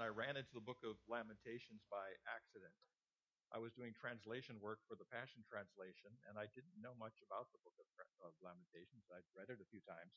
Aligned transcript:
and 0.00 0.08
I 0.08 0.16
ran 0.16 0.40
into 0.40 0.56
the 0.56 0.64
book 0.64 0.80
of 0.80 0.96
Lamentations 1.12 1.84
by 1.92 2.16
accident. 2.24 2.72
I 3.52 3.60
was 3.60 3.76
doing 3.76 3.92
translation 3.92 4.56
work 4.56 4.80
for 4.88 4.96
the 4.96 5.04
Passion 5.04 5.44
Translation, 5.44 6.08
and 6.24 6.40
I 6.40 6.48
didn't 6.56 6.72
know 6.80 6.96
much 6.96 7.20
about 7.20 7.52
the 7.52 7.60
book 7.60 7.76
of, 7.76 7.84
of 8.24 8.32
Lamentations. 8.40 9.04
I'd 9.12 9.28
read 9.36 9.52
it 9.52 9.60
a 9.60 9.68
few 9.68 9.84
times. 9.84 10.16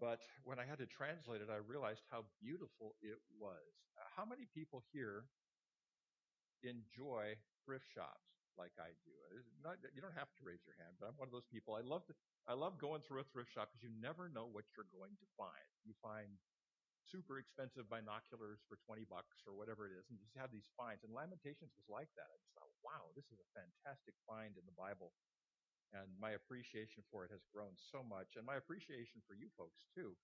But 0.00 0.24
when 0.48 0.56
I 0.56 0.64
had 0.64 0.80
to 0.80 0.88
translate 0.88 1.44
it, 1.44 1.52
I 1.52 1.60
realized 1.60 2.08
how 2.08 2.24
beautiful 2.40 2.96
it 3.04 3.20
was. 3.36 3.68
How 4.16 4.24
many 4.24 4.48
people 4.48 4.80
here 4.96 5.28
enjoy 6.64 7.36
thrift 7.68 7.84
shops 7.92 8.32
like 8.56 8.72
I 8.80 8.96
do? 9.04 9.44
Not, 9.60 9.76
you 9.92 10.00
don't 10.00 10.16
have 10.16 10.32
to 10.40 10.42
raise 10.48 10.64
your 10.64 10.80
hand, 10.80 10.96
but 10.96 11.12
I'm 11.12 11.20
one 11.20 11.28
of 11.28 11.36
those 11.36 11.52
people. 11.52 11.76
I 11.76 11.84
love 11.84 12.08
to, 12.08 12.16
I 12.48 12.56
love 12.56 12.80
going 12.80 13.04
through 13.04 13.20
a 13.20 13.28
thrift 13.28 13.52
shop 13.52 13.68
because 13.68 13.84
you 13.84 13.92
never 13.92 14.32
know 14.32 14.48
what 14.48 14.64
you're 14.72 14.88
going 14.88 15.20
to 15.20 15.28
find. 15.36 15.68
You 15.84 15.92
find 16.00 16.40
super 17.08 17.38
expensive 17.42 17.90
binoculars 17.90 18.62
for 18.66 18.78
20 18.86 19.04
bucks 19.10 19.42
or 19.46 19.54
whatever 19.58 19.90
it 19.90 19.94
is, 19.94 20.06
and 20.08 20.20
just 20.20 20.38
have 20.38 20.54
these 20.54 20.70
finds. 20.78 21.02
And 21.02 21.10
Lamentations 21.10 21.74
was 21.74 21.88
like 21.90 22.10
that. 22.14 22.30
I 22.30 22.36
just 22.38 22.54
thought, 22.54 22.70
wow, 22.82 23.10
this 23.18 23.28
is 23.30 23.40
a 23.42 23.52
fantastic 23.54 24.14
find 24.26 24.54
in 24.54 24.64
the 24.66 24.78
Bible. 24.78 25.12
And 25.92 26.08
my 26.16 26.32
appreciation 26.32 27.04
for 27.12 27.28
it 27.28 27.34
has 27.34 27.44
grown 27.52 27.76
so 27.76 28.00
much, 28.00 28.40
and 28.40 28.48
my 28.48 28.56
appreciation 28.56 29.20
for 29.28 29.36
you 29.36 29.52
folks 29.60 29.84
too, 29.92 30.16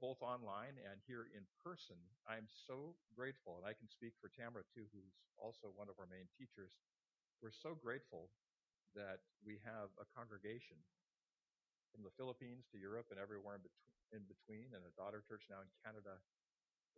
both 0.00 0.24
online 0.24 0.80
and 0.80 0.96
here 1.04 1.28
in 1.36 1.44
person. 1.60 2.00
I'm 2.24 2.48
so 2.48 2.96
grateful, 3.12 3.60
and 3.60 3.68
I 3.68 3.76
can 3.76 3.92
speak 3.92 4.16
for 4.16 4.32
Tamara 4.32 4.64
too, 4.72 4.88
who's 4.96 5.20
also 5.36 5.68
one 5.76 5.92
of 5.92 6.00
our 6.00 6.08
main 6.08 6.24
teachers. 6.32 6.72
We're 7.44 7.52
so 7.52 7.76
grateful 7.76 8.32
that 8.96 9.20
we 9.44 9.60
have 9.68 9.92
a 10.00 10.08
congregation 10.16 10.80
from 11.92 12.00
the 12.00 12.14
Philippines 12.16 12.64
to 12.72 12.80
Europe 12.80 13.12
and 13.12 13.20
everywhere 13.20 13.60
in, 13.60 13.62
between, 13.62 13.99
in 14.10 14.26
between, 14.26 14.74
and 14.74 14.82
a 14.82 14.92
daughter 14.98 15.22
church 15.22 15.46
now 15.46 15.62
in 15.62 15.70
Canada, 15.82 16.18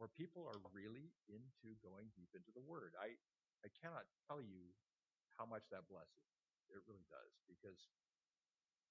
where 0.00 0.08
people 0.08 0.48
are 0.48 0.58
really 0.72 1.12
into 1.28 1.76
going 1.84 2.08
deep 2.16 2.32
into 2.32 2.50
the 2.56 2.64
Word. 2.64 2.96
I, 2.96 3.14
I 3.62 3.68
cannot 3.70 4.08
tell 4.26 4.40
you 4.40 4.72
how 5.36 5.44
much 5.44 5.68
that 5.72 5.88
blesses. 5.88 6.26
It 6.72 6.80
really 6.88 7.04
does, 7.12 7.32
because 7.44 7.92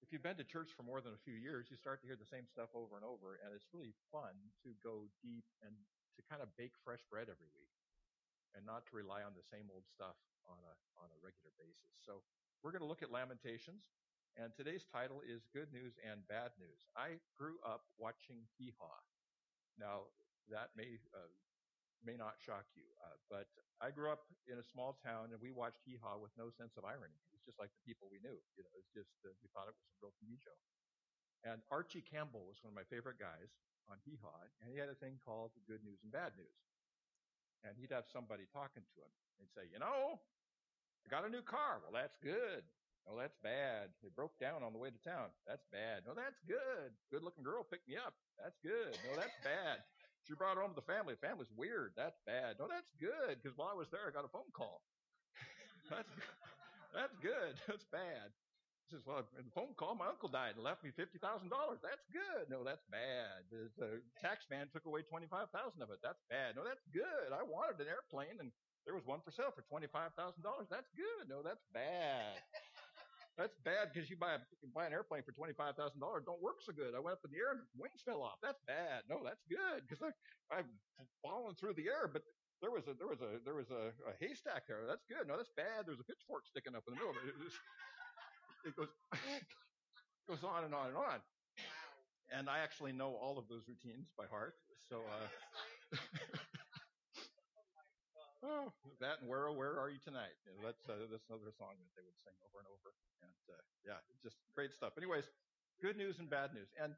if 0.06 0.09
you've 0.09 0.26
been 0.26 0.38
to 0.38 0.46
church 0.46 0.73
for 0.73 0.86
more 0.86 1.02
than 1.02 1.14
a 1.14 1.26
few 1.26 1.38
years, 1.38 1.70
you 1.70 1.78
start 1.78 2.02
to 2.02 2.09
hear 2.09 2.18
the 2.18 2.30
same 2.30 2.46
stuff 2.50 2.73
over 2.78 2.98
and 2.98 3.06
over, 3.06 3.42
and 3.42 3.54
it's 3.54 3.70
really 3.73 3.94
fun 4.14 4.34
to 4.66 4.74
go 4.81 5.09
deep 5.22 5.46
and 5.62 5.74
to 6.18 6.22
kind 6.26 6.42
of 6.42 6.53
bake 6.58 6.74
fresh 6.81 7.02
bread 7.09 7.30
every 7.30 7.50
week, 7.58 7.74
and 8.53 8.66
not 8.66 8.86
to 8.90 8.98
rely 8.98 9.22
on 9.26 9.34
the 9.34 9.46
same 9.46 9.70
old 9.70 9.86
stuff 9.90 10.18
on 10.46 10.58
a 10.62 10.74
on 10.98 11.09
a 11.09 11.18
regular 11.22 11.53
basis. 11.58 11.94
So 12.02 12.22
we're 12.62 12.74
going 12.74 12.86
to 12.86 12.90
look 12.90 13.02
at 13.02 13.09
Lamentations. 13.14 13.90
And 14.40 14.56
today's 14.56 14.88
title 14.88 15.20
is 15.20 15.44
Good 15.52 15.76
News 15.76 16.00
and 16.00 16.24
Bad 16.32 16.56
News. 16.56 16.88
I 16.96 17.20
grew 17.36 17.60
up 17.68 17.84
watching 18.00 18.48
Hee 18.56 18.72
Haw. 18.80 18.96
Now, 19.76 20.08
that 20.48 20.72
may 20.80 21.04
uh, 21.12 21.32
may 22.00 22.16
not 22.16 22.40
shock 22.40 22.64
you, 22.72 22.88
uh, 23.04 23.20
but 23.28 23.52
I 23.84 23.92
grew 23.92 24.08
up 24.08 24.32
in 24.48 24.56
a 24.56 24.66
small 24.66 24.96
town 25.04 25.36
and 25.36 25.40
we 25.44 25.52
watched 25.52 25.84
Hee 25.84 26.00
Haw 26.00 26.16
with 26.16 26.32
no 26.40 26.48
sense 26.48 26.80
of 26.80 26.88
irony. 26.88 27.20
It 27.30 27.36
was 27.36 27.44
just 27.44 27.59
like 27.59 27.76
the 27.76 27.84
people 27.84 28.08
we 28.08 28.24
knew. 28.24 28.40
You 28.56 28.64
know, 28.64 28.72
it 28.72 28.82
was 28.88 28.94
just 28.96 29.12
uh, 29.28 29.36
we 29.44 29.52
thought 29.52 29.68
it 29.68 29.76
was 29.76 29.92
a 30.00 30.00
real 30.00 30.16
TV 30.16 30.40
show. 30.40 30.56
And 31.44 31.59
Archie 31.68 32.06
Campbell 32.06 32.48
was 32.48 32.64
one 32.64 32.72
of 32.72 32.78
my 32.80 32.88
favorite 32.88 33.20
guys 33.20 33.52
on 33.92 34.00
Hee 34.08 34.18
Haw, 34.24 34.48
and 34.64 34.72
he 34.72 34.80
had 34.80 34.88
a 34.88 34.98
thing 34.98 35.20
called 35.20 35.52
Good 35.68 35.84
News 35.84 36.00
and 36.08 36.14
Bad 36.14 36.40
News. 36.40 36.59
And 37.68 37.76
he'd 37.76 37.92
have 37.92 38.08
somebody 38.08 38.48
talking 38.48 38.88
to 38.88 38.98
him. 39.04 39.12
He'd 39.38 39.54
say, 39.54 39.68
you 39.68 39.78
know, 39.78 40.24
I 41.04 41.06
got 41.12 41.28
a 41.28 41.30
new 41.30 41.44
car. 41.44 41.84
Well, 41.84 41.94
that's 41.94 42.18
good. 42.24 42.64
No, 43.08 43.18
that's 43.18 43.36
bad. 43.42 43.90
It 44.06 44.16
broke 44.16 44.38
down 44.40 44.62
on 44.64 44.74
the 44.74 44.80
way 44.80 44.90
to 44.94 45.02
town. 45.02 45.34
That's 45.48 45.66
bad. 45.74 46.06
No, 46.06 46.14
that's 46.14 46.38
good. 46.48 46.94
Good 47.10 47.24
looking 47.24 47.44
girl 47.44 47.64
picked 47.66 47.88
me 47.90 47.98
up. 47.98 48.14
That's 48.38 48.58
good. 48.62 48.94
No, 49.10 49.18
that's 49.18 49.36
bad. 49.44 49.82
She 50.28 50.38
brought 50.38 50.58
it 50.58 50.62
home 50.62 50.78
to 50.78 50.80
the 50.80 50.86
family. 50.86 51.18
The 51.18 51.26
family's 51.26 51.52
weird. 51.58 51.94
That's 51.98 52.20
bad. 52.30 52.62
No, 52.62 52.70
that's 52.70 52.94
good. 53.02 53.42
Because 53.42 53.58
while 53.58 53.74
I 53.74 53.78
was 53.78 53.90
there, 53.90 54.06
I 54.06 54.14
got 54.14 54.26
a 54.26 54.30
phone 54.32 54.54
call. 54.54 54.82
that's 55.90 56.14
that's 56.94 57.16
good. 57.24 57.56
That's 57.68 57.88
bad. 57.88 58.36
He 58.84 59.00
says, 59.00 59.08
well, 59.08 59.24
in 59.40 59.48
the 59.48 59.56
phone 59.56 59.72
call, 59.80 59.96
my 59.96 60.12
uncle 60.12 60.28
died 60.28 60.59
and 60.59 60.64
left 60.68 60.84
me 60.84 60.92
fifty 60.92 61.16
thousand 61.18 61.48
dollars. 61.48 61.80
That's 61.80 62.04
good. 62.12 62.52
No, 62.52 62.68
that's 62.68 62.84
bad. 62.92 63.48
The 63.48 64.04
tax 64.20 64.44
man 64.52 64.68
took 64.68 64.84
away 64.84 65.02
twenty 65.08 65.28
five 65.31 65.48
thousand 65.56 65.80
of 65.81 65.90
it. 65.96 66.04
That's 66.04 66.20
bad. 66.28 66.59
No, 66.59 66.68
that's 66.68 66.84
good. 66.92 67.31
I 67.31 67.40
wanted 67.48 67.80
an 67.80 67.88
airplane 67.88 68.36
and 68.44 68.52
there 68.84 68.92
was 68.96 69.08
one 69.08 69.24
for 69.24 69.31
sale 69.31 69.56
for 69.56 69.64
twenty 69.64 69.88
five 69.88 70.12
thousand 70.20 70.44
dollars. 70.44 70.68
That's 70.68 70.92
good. 70.92 71.31
No, 71.31 71.40
that's 71.40 71.64
bad. 71.72 72.44
That's 73.38 73.56
bad 73.64 73.90
because 73.94 74.09
you 74.09 74.18
buy 74.19 74.36
a, 74.36 74.42
you 74.62 74.69
buy 74.75 74.86
an 74.86 74.94
airplane 74.94 75.24
for 75.24 75.31
twenty 75.31 75.53
five 75.53 75.75
thousand 75.75 76.00
dollars. 76.00 76.24
Don't 76.25 76.42
work 76.42 76.59
so 76.62 76.74
good. 76.74 76.94
I 76.96 77.00
went 77.00 77.16
up 77.16 77.24
in 77.25 77.31
the 77.31 77.40
air 77.40 77.52
and 77.56 77.64
wings 77.80 78.03
fell 78.03 78.22
off. 78.22 78.38
That's 78.44 78.59
bad. 78.68 79.08
No, 79.09 79.24
that's 79.24 79.42
good 79.50 79.88
because 79.88 80.03
I've 80.52 80.68
fallen 81.24 81.56
through 81.56 81.74
the 81.80 81.88
air, 81.88 82.12
but 82.12 82.24
there 82.62 82.72
was 82.72 82.86
a 82.88 82.94
there 82.94 83.08
was 83.08 83.22
a 83.24 83.40
there 83.44 83.56
was 83.56 83.72
a, 83.72 83.96
a 84.06 84.14
haystack 84.19 84.68
there. 84.68 84.84
That's 84.86 85.06
good. 85.08 85.28
No, 85.28 85.38
that's 85.38 85.53
bad. 85.56 85.88
There's 85.88 86.00
a 86.00 86.08
pitchfork 86.08 86.46
sticking 86.46 86.75
up 86.75 86.84
in 86.88 86.94
the 86.94 87.00
middle 87.00 87.16
of 87.16 87.24
it. 87.24 87.34
It, 87.34 88.69
it 88.69 88.75
goes 88.75 88.92
goes 90.30 90.44
on 90.44 90.66
and 90.66 90.75
on 90.75 90.88
and 90.92 90.98
on. 90.98 91.19
And 92.31 92.50
I 92.50 92.59
actually 92.59 92.92
know 92.94 93.16
all 93.16 93.38
of 93.40 93.48
those 93.48 93.63
routines 93.68 94.12
by 94.18 94.25
heart. 94.28 94.56
So. 94.90 95.02
Uh, 95.02 95.28
Oh, 98.41 98.74
that 98.97 99.22
and 99.22 99.29
where, 99.29 99.46
oh, 99.46 99.53
where 99.53 99.78
are 99.78 99.94
you 99.94 100.02
tonight? 100.02 100.34
Know, 100.50 100.57
that's, 100.66 100.81
uh, 100.90 101.06
that's 101.13 101.29
another 101.29 101.53
song 101.53 101.78
that 101.78 101.94
they 101.94 102.02
would 102.02 102.18
sing 102.25 102.34
over 102.41 102.57
and 102.57 102.66
over. 102.66 102.90
And, 103.22 103.41
uh, 103.53 103.62
yeah, 103.85 104.02
just 104.25 104.41
great 104.57 104.74
stuff. 104.74 104.97
Anyways, 104.97 105.29
good 105.78 105.94
news 105.94 106.18
and 106.18 106.25
bad 106.25 106.57
news. 106.57 106.74
And 106.81 106.97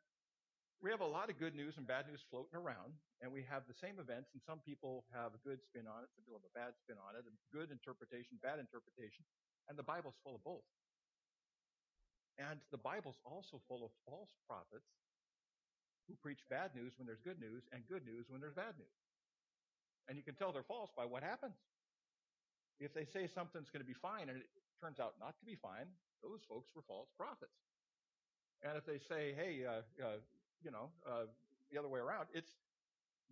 we 0.79 0.91
have 0.91 1.03
a 1.03 1.07
lot 1.07 1.31
of 1.31 1.39
good 1.39 1.55
news 1.55 1.75
and 1.79 1.87
bad 1.87 2.07
news 2.11 2.23
floating 2.27 2.59
around, 2.59 2.95
and 3.23 3.31
we 3.31 3.43
have 3.47 3.63
the 3.67 3.75
same 3.75 4.03
events, 4.03 4.35
and 4.35 4.43
some 4.43 4.59
people 4.63 5.07
have 5.15 5.31
a 5.31 5.39
good 5.43 5.63
spin 5.63 5.87
on 5.87 6.03
it, 6.03 6.11
some 6.11 6.27
people 6.27 6.39
have 6.39 6.47
a 6.47 6.55
bad 6.55 6.75
spin 6.83 6.99
on 6.99 7.15
it, 7.15 7.23
a 7.23 7.31
good 7.55 7.71
interpretation, 7.71 8.35
bad 8.43 8.59
interpretation, 8.59 9.23
and 9.71 9.79
the 9.79 9.87
Bible's 9.87 10.19
full 10.23 10.35
of 10.35 10.43
both. 10.43 10.67
And 12.35 12.59
the 12.71 12.81
Bible's 12.83 13.19
also 13.23 13.63
full 13.67 13.87
of 13.87 13.95
false 14.03 14.35
prophets 14.43 14.91
who 16.07 16.19
preach 16.19 16.43
bad 16.51 16.75
news 16.75 16.91
when 16.99 17.07
there's 17.07 17.23
good 17.23 17.39
news 17.39 17.63
and 17.71 17.87
good 17.87 18.03
news 18.03 18.27
when 18.27 18.43
there's 18.43 18.57
bad 18.57 18.75
news. 18.75 18.97
And 20.07 20.17
you 20.17 20.23
can 20.23 20.35
tell 20.35 20.51
they're 20.51 20.67
false 20.67 20.91
by 20.95 21.05
what 21.05 21.23
happens. 21.23 21.55
If 22.79 22.93
they 22.93 23.05
say 23.05 23.27
something's 23.27 23.69
going 23.69 23.83
to 23.83 23.87
be 23.87 23.95
fine 23.95 24.27
and 24.27 24.37
it 24.37 24.49
turns 24.81 24.99
out 24.99 25.15
not 25.19 25.39
to 25.39 25.45
be 25.45 25.55
fine, 25.55 25.87
those 26.21 26.43
folks 26.47 26.71
were 26.75 26.83
false 26.83 27.07
prophets. 27.15 27.55
And 28.63 28.75
if 28.75 28.85
they 28.87 28.99
say, 28.99 29.35
hey, 29.35 29.63
uh, 29.67 29.83
uh, 29.99 30.19
you 30.63 30.71
know, 30.71 30.91
uh, 31.07 31.27
the 31.71 31.79
other 31.79 31.87
way 31.87 31.99
around, 31.99 32.27
it's 32.33 32.51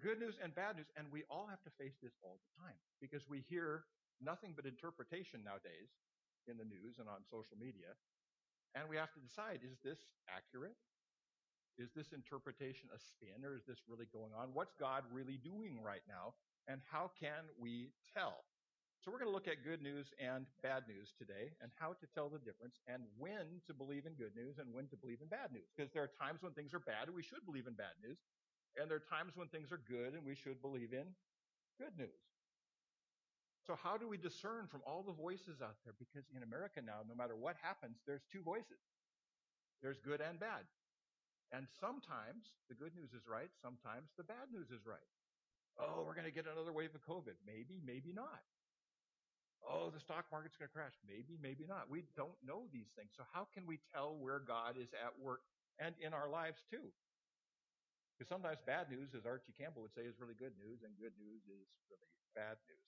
good 0.03 0.19
news 0.19 0.35
and 0.43 0.55
bad 0.55 0.75
news. 0.75 0.87
And 0.95 1.07
we 1.11 1.23
all 1.31 1.47
have 1.47 1.63
to 1.63 1.71
face 1.79 1.95
this 2.03 2.15
all 2.23 2.39
the 2.39 2.51
time 2.63 2.75
because 2.99 3.27
we 3.27 3.43
hear 3.47 3.87
nothing 4.19 4.53
but 4.55 4.67
interpretation 4.67 5.43
nowadays 5.43 5.91
in 6.47 6.59
the 6.59 6.67
news 6.67 6.99
and 6.99 7.07
on 7.07 7.23
social 7.31 7.55
media. 7.55 7.95
And 8.75 8.87
we 8.87 8.95
have 8.95 9.11
to 9.15 9.21
decide, 9.23 9.63
is 9.63 9.79
this 9.83 9.99
accurate? 10.31 10.75
Is 11.79 11.91
this 11.95 12.11
interpretation 12.11 12.91
a 12.91 12.99
spin 12.99 13.47
or 13.47 13.55
is 13.55 13.63
this 13.63 13.79
really 13.87 14.07
going 14.11 14.35
on? 14.35 14.51
What's 14.51 14.75
God 14.75 15.03
really 15.11 15.39
doing 15.39 15.79
right 15.79 16.03
now? 16.07 16.35
And 16.67 16.81
how 16.91 17.11
can 17.19 17.49
we 17.59 17.93
tell? 18.13 18.45
So 19.01 19.09
we're 19.09 19.17
going 19.17 19.33
to 19.33 19.33
look 19.33 19.49
at 19.49 19.65
good 19.65 19.81
news 19.81 20.13
and 20.21 20.45
bad 20.61 20.85
news 20.85 21.09
today 21.17 21.49
and 21.57 21.73
how 21.73 21.97
to 21.97 22.05
tell 22.13 22.29
the 22.29 22.37
difference 22.37 22.77
and 22.85 23.01
when 23.17 23.57
to 23.65 23.73
believe 23.73 24.05
in 24.05 24.13
good 24.13 24.37
news 24.37 24.61
and 24.61 24.69
when 24.69 24.85
to 24.93 24.97
believe 24.97 25.25
in 25.25 25.27
bad 25.27 25.49
news. 25.49 25.65
Because 25.73 25.89
there 25.89 26.05
are 26.05 26.13
times 26.21 26.45
when 26.45 26.53
things 26.53 26.69
are 26.77 26.85
bad 26.85 27.09
and 27.09 27.17
we 27.17 27.25
should 27.25 27.41
believe 27.41 27.65
in 27.65 27.73
bad 27.73 27.97
news. 27.97 28.21
And 28.77 28.85
there 28.85 29.01
are 29.01 29.09
times 29.09 29.33
when 29.33 29.49
things 29.49 29.73
are 29.73 29.81
good 29.89 30.13
and 30.13 30.21
we 30.21 30.37
should 30.37 30.61
believe 30.61 30.93
in 30.93 31.09
good 31.81 31.97
news. 31.97 32.21
So 33.65 33.73
how 33.73 33.97
do 33.97 34.05
we 34.05 34.21
discern 34.21 34.69
from 34.69 34.85
all 34.85 35.01
the 35.01 35.17
voices 35.17 35.65
out 35.65 35.81
there? 35.81 35.97
Because 35.97 36.29
in 36.29 36.45
America 36.45 36.77
now, 36.77 37.01
no 37.01 37.17
matter 37.17 37.33
what 37.33 37.57
happens, 37.57 37.97
there's 38.05 38.25
two 38.29 38.45
voices. 38.45 38.85
There's 39.81 39.97
good 39.97 40.21
and 40.21 40.37
bad. 40.37 40.69
And 41.49 41.65
sometimes 41.81 42.53
the 42.69 42.77
good 42.77 42.93
news 42.93 43.17
is 43.17 43.25
right, 43.25 43.49
sometimes 43.65 44.13
the 44.13 44.23
bad 44.23 44.53
news 44.53 44.69
is 44.69 44.85
right. 44.85 45.09
Oh, 45.79 46.03
we're 46.05 46.15
going 46.15 46.27
to 46.27 46.35
get 46.35 46.47
another 46.47 46.73
wave 46.73 46.91
of 46.95 47.01
COVID. 47.05 47.39
Maybe, 47.45 47.79
maybe 47.85 48.11
not. 48.11 48.43
Oh, 49.61 49.93
the 49.93 50.01
stock 50.01 50.25
market's 50.33 50.57
going 50.57 50.69
to 50.69 50.73
crash. 50.73 50.97
Maybe, 51.05 51.37
maybe 51.37 51.69
not. 51.69 51.85
We 51.89 52.03
don't 52.17 52.35
know 52.41 52.65
these 52.73 52.89
things. 52.97 53.13
So 53.13 53.23
how 53.29 53.47
can 53.53 53.69
we 53.69 53.77
tell 53.93 54.17
where 54.17 54.41
God 54.41 54.75
is 54.75 54.89
at 54.97 55.13
work 55.21 55.45
and 55.77 55.93
in 56.01 56.13
our 56.13 56.27
lives 56.27 56.65
too? 56.69 56.89
Because 58.17 58.29
sometimes 58.29 58.57
bad 58.65 58.89
news, 58.89 59.13
as 59.13 59.25
Archie 59.25 59.53
Campbell 59.57 59.81
would 59.85 59.93
say, 59.93 60.05
is 60.05 60.17
really 60.21 60.37
good 60.37 60.53
news, 60.57 60.85
and 60.85 60.93
good 60.97 61.13
news 61.17 61.41
is 61.49 61.65
really 61.89 62.09
bad 62.33 62.57
news. 62.69 62.85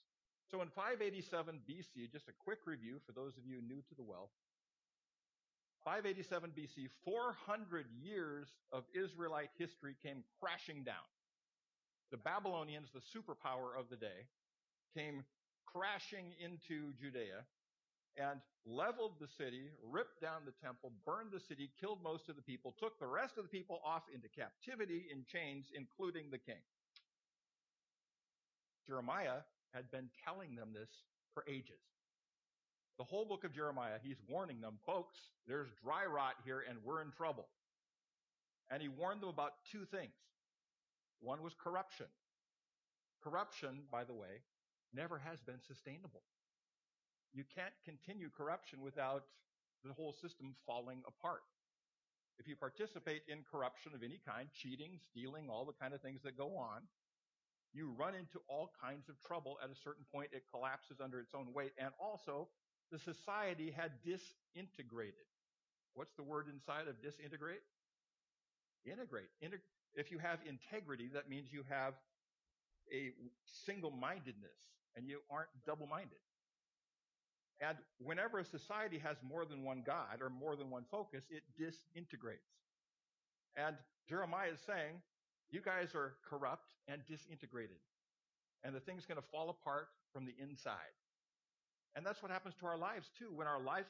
So 0.50 0.62
in 0.62 0.69
587 0.69 1.62
BC, 1.65 2.12
just 2.12 2.29
a 2.29 2.36
quick 2.38 2.65
review 2.65 3.01
for 3.06 3.13
those 3.13 3.38
of 3.38 3.45
you 3.45 3.57
new 3.62 3.81
to 3.89 3.94
the 3.97 4.06
well. 4.06 4.29
587 5.86 6.53
BC, 6.53 6.89
400 7.03 7.86
years 8.01 8.47
of 8.71 8.86
Israelite 8.94 9.50
history 9.57 9.95
came 10.01 10.24
crashing 10.39 10.83
down 10.83 11.09
the 12.13 12.21
Babylonians, 12.21 12.89
the 12.94 13.01
superpower 13.01 13.74
of 13.74 13.89
the 13.89 13.98
day, 13.98 14.30
came 14.95 15.25
crashing 15.65 16.30
into 16.38 16.94
Judea 17.01 17.42
and 18.15 18.38
leveled 18.68 19.13
the 19.19 19.27
city, 19.27 19.74
ripped 19.81 20.21
down 20.21 20.45
the 20.45 20.54
temple, 20.63 20.92
burned 21.07 21.31
the 21.33 21.39
city, 21.39 21.71
killed 21.81 21.98
most 22.04 22.30
of 22.30 22.36
the 22.36 22.44
people, 22.44 22.75
took 22.77 23.00
the 23.00 23.07
rest 23.07 23.33
of 23.39 23.44
the 23.44 23.50
people 23.50 23.81
off 23.83 24.04
into 24.13 24.30
captivity 24.30 25.10
in 25.12 25.25
chains, 25.25 25.65
including 25.74 26.30
the 26.30 26.38
king. 26.38 26.62
Jeremiah 28.86 29.42
had 29.74 29.89
been 29.89 30.10
telling 30.24 30.54
them 30.54 30.69
this 30.71 30.94
for 31.33 31.44
ages. 31.50 31.81
The 33.00 33.04
whole 33.04 33.25
book 33.25 33.44
of 33.44 33.56
Jeremiah, 33.56 33.98
he's 34.04 34.21
warning 34.30 34.62
them, 34.62 34.77
folks, 34.86 35.18
there's 35.48 35.69
dry 35.83 36.06
rot 36.06 36.36
here 36.45 36.63
and 36.69 36.77
we're 36.86 37.01
in 37.01 37.10
trouble. 37.18 37.48
And 38.69 38.83
he 38.83 38.88
warned 38.88 39.21
them 39.21 39.30
about 39.30 39.54
two 39.71 39.86
things. 39.89 40.13
One 41.24 41.42
was 41.42 41.56
corruption. 41.56 42.08
Corruption, 43.24 43.88
by 43.90 44.04
the 44.04 44.14
way, 44.14 44.44
never 44.94 45.18
has 45.20 45.40
been 45.40 45.62
sustainable. 45.66 46.22
You 47.34 47.44
can't 47.56 47.74
continue 47.86 48.30
corruption 48.30 48.81
without 48.81 49.24
the 49.84 49.94
whole 49.94 50.14
system 50.14 50.56
falling 50.68 51.02
apart. 51.08 51.42
If 52.38 52.48
you 52.48 52.56
participate 52.56 53.24
in 53.28 53.40
corruption 53.50 53.94
of 53.96 54.04
any 54.04 54.20
kind, 54.28 54.50
cheating, 54.54 55.00
stealing, 55.10 55.48
all 55.50 55.66
the 55.66 55.80
kind 55.80 55.94
of 55.94 56.02
things 56.02 56.22
that 56.24 56.38
go 56.38 56.58
on, 56.58 56.81
you 57.74 57.96
run 57.98 58.16
into 58.16 58.40
all 58.48 58.72
kinds 58.81 59.08
of 59.08 59.16
trouble. 59.25 59.58
At 59.64 59.70
a 59.70 59.75
certain 59.75 60.06
point, 60.14 60.30
it 60.31 60.44
collapses 60.52 61.00
under 61.02 61.20
its 61.20 61.34
own 61.34 61.54
weight. 61.54 61.72
And 61.78 61.90
also, 62.00 62.50
the 62.92 63.00
society 63.00 63.72
had 63.72 63.92
disintegrated. 64.04 65.25
What's 65.94 66.14
the 66.16 66.24
word 66.24 66.48
inside 66.52 66.88
of 66.88 67.02
disintegrate? 67.02 67.62
Integrate. 68.86 69.30
Integ- 69.44 69.66
if 69.95 70.12
you 70.12 70.18
have 70.19 70.40
integrity, 70.48 71.10
that 71.13 71.30
means 71.30 71.50
you 71.51 71.63
have 71.69 71.94
a 72.92 73.12
single 73.66 73.92
mindedness 73.92 74.57
and 74.95 75.07
you 75.07 75.19
aren't 75.30 75.50
double 75.66 75.88
minded. 75.88 76.19
And 77.62 77.78
whenever 78.00 78.40
a 78.40 78.45
society 78.45 78.98
has 79.00 79.18
more 79.24 79.45
than 79.45 79.63
one 79.63 79.84
God 79.86 80.22
or 80.22 80.30
more 80.30 80.56
than 80.56 80.69
one 80.69 80.86
focus, 80.92 81.24
it 81.30 81.44
disintegrates. 81.57 82.51
And 83.56 83.75
Jeremiah 84.10 84.51
is 84.54 84.60
saying, 84.66 85.00
you 85.51 85.62
guys 85.62 85.94
are 85.94 86.18
corrupt 86.28 86.74
and 86.88 87.06
disintegrated. 87.07 87.78
And 88.63 88.74
the 88.74 88.80
thing's 88.80 89.06
going 89.06 89.22
to 89.22 89.28
fall 89.31 89.50
apart 89.50 89.88
from 90.12 90.25
the 90.25 90.34
inside. 90.42 90.98
And 91.96 92.06
that's 92.06 92.24
what 92.24 92.31
happens 92.31 92.56
to 92.60 92.66
our 92.66 92.78
lives 92.78 93.12
too. 93.18 93.30
When 93.34 93.46
our 93.46 93.62
lives, 93.62 93.88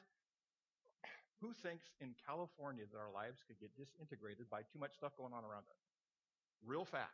who 1.40 1.52
thinks 1.64 1.86
in 2.00 2.14
California 2.26 2.84
that 2.92 2.98
our 2.98 3.12
lives 3.12 3.40
could 3.48 3.58
get 3.58 3.72
disintegrated 3.76 4.50
by 4.50 4.60
too 4.60 4.78
much 4.78 4.92
stuff 4.94 5.16
going 5.16 5.32
on 5.32 5.42
around 5.42 5.64
us? 5.72 5.83
Real 6.64 6.84
fast. 6.84 7.10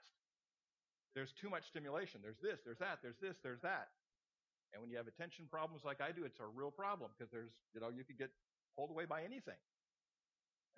There's 1.14 1.32
too 1.32 1.50
much 1.50 1.66
stimulation. 1.66 2.20
There's 2.22 2.38
this, 2.42 2.60
there's 2.64 2.78
that, 2.78 2.98
there's 3.02 3.18
this, 3.20 3.36
there's 3.42 3.60
that. 3.62 3.88
And 4.72 4.80
when 4.80 4.90
you 4.90 4.96
have 4.96 5.08
attention 5.08 5.46
problems 5.50 5.84
like 5.84 6.00
I 6.00 6.12
do, 6.12 6.24
it's 6.24 6.38
a 6.38 6.46
real 6.46 6.70
problem 6.70 7.10
because 7.16 7.30
there's, 7.32 7.50
you 7.74 7.80
know, 7.80 7.88
you 7.88 8.04
could 8.04 8.18
get 8.18 8.30
pulled 8.76 8.90
away 8.90 9.04
by 9.04 9.22
anything. 9.22 9.58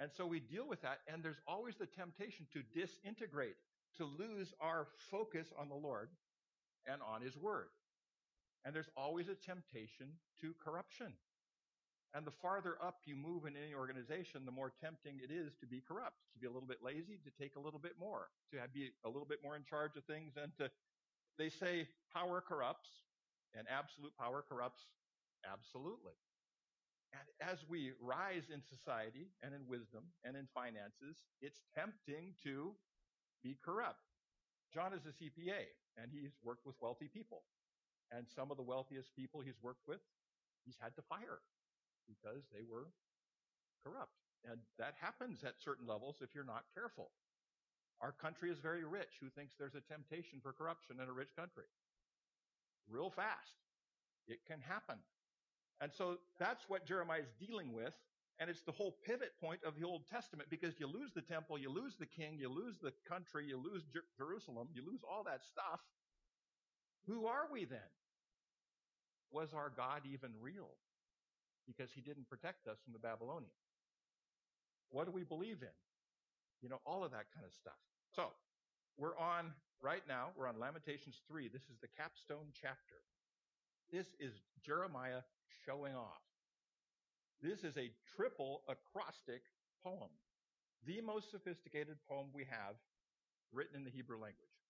And 0.00 0.10
so 0.10 0.26
we 0.26 0.40
deal 0.40 0.66
with 0.66 0.80
that, 0.82 1.00
and 1.06 1.22
there's 1.22 1.40
always 1.46 1.76
the 1.76 1.86
temptation 1.86 2.46
to 2.54 2.62
disintegrate, 2.74 3.56
to 3.98 4.04
lose 4.04 4.54
our 4.60 4.88
focus 5.10 5.52
on 5.58 5.68
the 5.68 5.74
Lord 5.74 6.08
and 6.86 7.02
on 7.02 7.20
His 7.20 7.36
Word. 7.36 7.68
And 8.64 8.74
there's 8.74 8.88
always 8.96 9.28
a 9.28 9.34
temptation 9.34 10.08
to 10.40 10.54
corruption. 10.64 11.12
And 12.14 12.26
the 12.26 12.36
farther 12.44 12.76
up 12.84 13.00
you 13.08 13.16
move 13.16 13.46
in 13.48 13.56
any 13.56 13.72
organization, 13.72 14.44
the 14.44 14.52
more 14.52 14.72
tempting 14.84 15.16
it 15.24 15.32
is 15.32 15.56
to 15.60 15.66
be 15.66 15.80
corrupt, 15.80 16.20
to 16.34 16.38
be 16.38 16.46
a 16.46 16.52
little 16.52 16.68
bit 16.68 16.84
lazy, 16.84 17.16
to 17.24 17.32
take 17.40 17.56
a 17.56 17.60
little 17.60 17.80
bit 17.80 17.96
more, 17.98 18.28
to 18.52 18.60
be 18.68 18.92
a 19.04 19.08
little 19.08 19.24
bit 19.24 19.40
more 19.42 19.56
in 19.56 19.64
charge 19.64 19.96
of 19.96 20.04
things, 20.04 20.36
and 20.36 20.52
to, 20.60 20.68
they 21.38 21.48
say 21.48 21.88
power 22.12 22.44
corrupts, 22.44 22.88
and 23.56 23.64
absolute 23.68 24.12
power 24.20 24.44
corrupts 24.44 24.84
absolutely. 25.48 26.12
And 27.12 27.28
as 27.40 27.64
we 27.68 27.92
rise 28.00 28.48
in 28.52 28.60
society 28.60 29.32
and 29.42 29.52
in 29.52 29.64
wisdom 29.68 30.04
and 30.24 30.36
in 30.36 30.48
finances, 30.52 31.16
it's 31.40 31.60
tempting 31.76 32.36
to 32.44 32.72
be 33.42 33.56
corrupt. 33.64 34.04
John 34.72 34.92
is 34.92 35.04
a 35.04 35.12
CPA, 35.16 35.68
and 35.96 36.08
he's 36.12 36.32
worked 36.44 36.64
with 36.64 36.76
wealthy 36.80 37.08
people. 37.08 37.44
And 38.12 38.28
some 38.28 38.50
of 38.50 38.56
the 38.56 38.64
wealthiest 38.64 39.16
people 39.16 39.40
he's 39.40 39.60
worked 39.62 39.88
with, 39.88 40.00
he's 40.64 40.76
had 40.80 40.96
to 40.96 41.02
fire 41.08 41.40
because 42.06 42.44
they 42.52 42.62
were 42.62 42.90
corrupt. 43.84 44.16
And 44.48 44.58
that 44.78 44.94
happens 45.00 45.44
at 45.44 45.60
certain 45.62 45.86
levels 45.86 46.16
if 46.20 46.34
you're 46.34 46.44
not 46.44 46.64
careful. 46.74 47.10
Our 48.00 48.12
country 48.12 48.50
is 48.50 48.58
very 48.58 48.84
rich. 48.84 49.20
Who 49.20 49.30
thinks 49.30 49.54
there's 49.54 49.76
a 49.76 49.80
temptation 49.80 50.40
for 50.42 50.52
corruption 50.52 50.96
in 51.00 51.08
a 51.08 51.12
rich 51.12 51.30
country? 51.36 51.70
Real 52.90 53.10
fast. 53.10 53.62
It 54.26 54.40
can 54.46 54.60
happen. 54.60 54.98
And 55.80 55.92
so 55.92 56.18
that's 56.38 56.68
what 56.68 56.86
Jeremiah 56.86 57.22
is 57.22 57.32
dealing 57.38 57.72
with. 57.72 57.94
And 58.40 58.50
it's 58.50 58.62
the 58.62 58.72
whole 58.72 58.96
pivot 59.06 59.32
point 59.40 59.60
of 59.64 59.78
the 59.78 59.86
Old 59.86 60.08
Testament 60.10 60.48
because 60.50 60.74
you 60.80 60.86
lose 60.86 61.12
the 61.14 61.22
temple, 61.22 61.58
you 61.58 61.70
lose 61.70 61.94
the 61.98 62.06
king, 62.06 62.38
you 62.40 62.48
lose 62.48 62.76
the 62.82 62.92
country, 63.08 63.46
you 63.46 63.56
lose 63.56 63.84
Jer- 63.92 64.04
Jerusalem, 64.16 64.68
you 64.74 64.82
lose 64.84 65.00
all 65.08 65.22
that 65.24 65.44
stuff. 65.44 65.80
Who 67.06 67.26
are 67.26 67.46
we 67.52 67.64
then? 67.64 67.78
Was 69.30 69.54
our 69.54 69.70
God 69.76 70.02
even 70.12 70.30
real? 70.40 70.70
Because 71.72 71.90
he 71.92 72.00
didn't 72.00 72.28
protect 72.28 72.68
us 72.68 72.76
from 72.84 72.92
the 72.92 72.98
Babylonians. 72.98 73.56
What 74.90 75.06
do 75.06 75.12
we 75.12 75.24
believe 75.24 75.62
in? 75.62 75.76
You 76.60 76.68
know, 76.68 76.80
all 76.84 77.02
of 77.02 77.10
that 77.12 77.32
kind 77.32 77.46
of 77.46 77.52
stuff. 77.56 77.80
So, 78.14 78.28
we're 78.98 79.16
on, 79.16 79.52
right 79.80 80.02
now, 80.06 80.36
we're 80.36 80.46
on 80.46 80.60
Lamentations 80.60 81.16
3. 81.28 81.48
This 81.48 81.62
is 81.72 81.80
the 81.80 81.88
capstone 81.96 82.52
chapter. 82.52 83.00
This 83.90 84.06
is 84.20 84.32
Jeremiah 84.64 85.24
showing 85.64 85.94
off. 85.94 86.22
This 87.42 87.64
is 87.64 87.76
a 87.76 87.90
triple 88.14 88.62
acrostic 88.68 89.42
poem, 89.82 90.12
the 90.86 91.00
most 91.00 91.30
sophisticated 91.30 91.96
poem 92.08 92.28
we 92.32 92.44
have 92.44 92.76
written 93.52 93.76
in 93.76 93.84
the 93.84 93.90
Hebrew 93.90 94.16
language. 94.16 94.61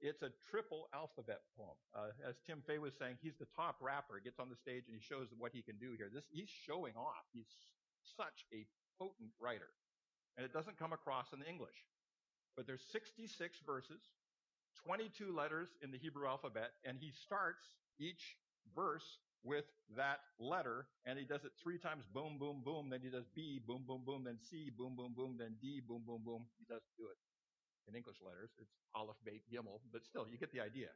It's 0.00 0.22
a 0.22 0.32
triple 0.48 0.88
alphabet 0.94 1.44
poem. 1.56 1.76
Uh, 1.92 2.16
as 2.26 2.36
Tim 2.46 2.62
Fay 2.66 2.78
was 2.78 2.94
saying, 2.98 3.20
he's 3.20 3.36
the 3.38 3.48
top 3.54 3.76
rapper. 3.80 4.16
He 4.16 4.24
gets 4.24 4.40
on 4.40 4.48
the 4.48 4.56
stage 4.56 4.84
and 4.88 4.96
he 4.96 5.02
shows 5.02 5.28
what 5.36 5.52
he 5.52 5.60
can 5.60 5.76
do 5.76 5.92
here. 5.96 6.08
This, 6.12 6.24
he's 6.32 6.48
showing 6.48 6.96
off. 6.96 7.28
He's 7.32 7.52
such 8.16 8.48
a 8.52 8.64
potent 8.98 9.30
writer. 9.38 9.68
And 10.36 10.44
it 10.44 10.52
doesn't 10.52 10.78
come 10.78 10.92
across 10.92 11.32
in 11.32 11.40
the 11.40 11.48
English. 11.48 11.76
But 12.56 12.66
there's 12.66 12.84
66 12.92 13.60
verses, 13.66 14.00
22 14.86 15.36
letters 15.36 15.68
in 15.82 15.90
the 15.92 15.98
Hebrew 15.98 16.26
alphabet, 16.26 16.72
and 16.84 16.96
he 16.98 17.12
starts 17.12 17.64
each 17.98 18.36
verse 18.74 19.18
with 19.44 19.64
that 19.96 20.20
letter, 20.38 20.86
and 21.06 21.18
he 21.18 21.24
does 21.24 21.44
it 21.44 21.52
three 21.62 21.78
times, 21.78 22.04
boom, 22.12 22.36
boom, 22.38 22.62
boom, 22.64 22.88
then 22.90 23.00
he 23.02 23.08
does 23.08 23.24
B, 23.34 23.60
boom, 23.64 23.84
boom, 23.86 24.02
boom, 24.04 24.24
then 24.24 24.38
C, 24.38 24.70
boom, 24.76 24.96
boom, 24.96 25.14
boom, 25.16 25.36
then 25.38 25.56
D, 25.60 25.80
boom, 25.86 26.02
boom, 26.06 26.20
boom. 26.24 26.44
He 26.58 26.64
doesn't 26.64 26.96
do 26.98 27.04
it 27.04 27.16
in 27.88 27.94
English 27.94 28.16
letters. 28.24 28.50
It's 28.60 28.72
Aleph, 28.94 29.16
Beit, 29.24 29.42
Gimel, 29.52 29.80
but 29.92 30.04
still, 30.04 30.26
you 30.30 30.38
get 30.38 30.52
the 30.52 30.60
idea. 30.60 30.88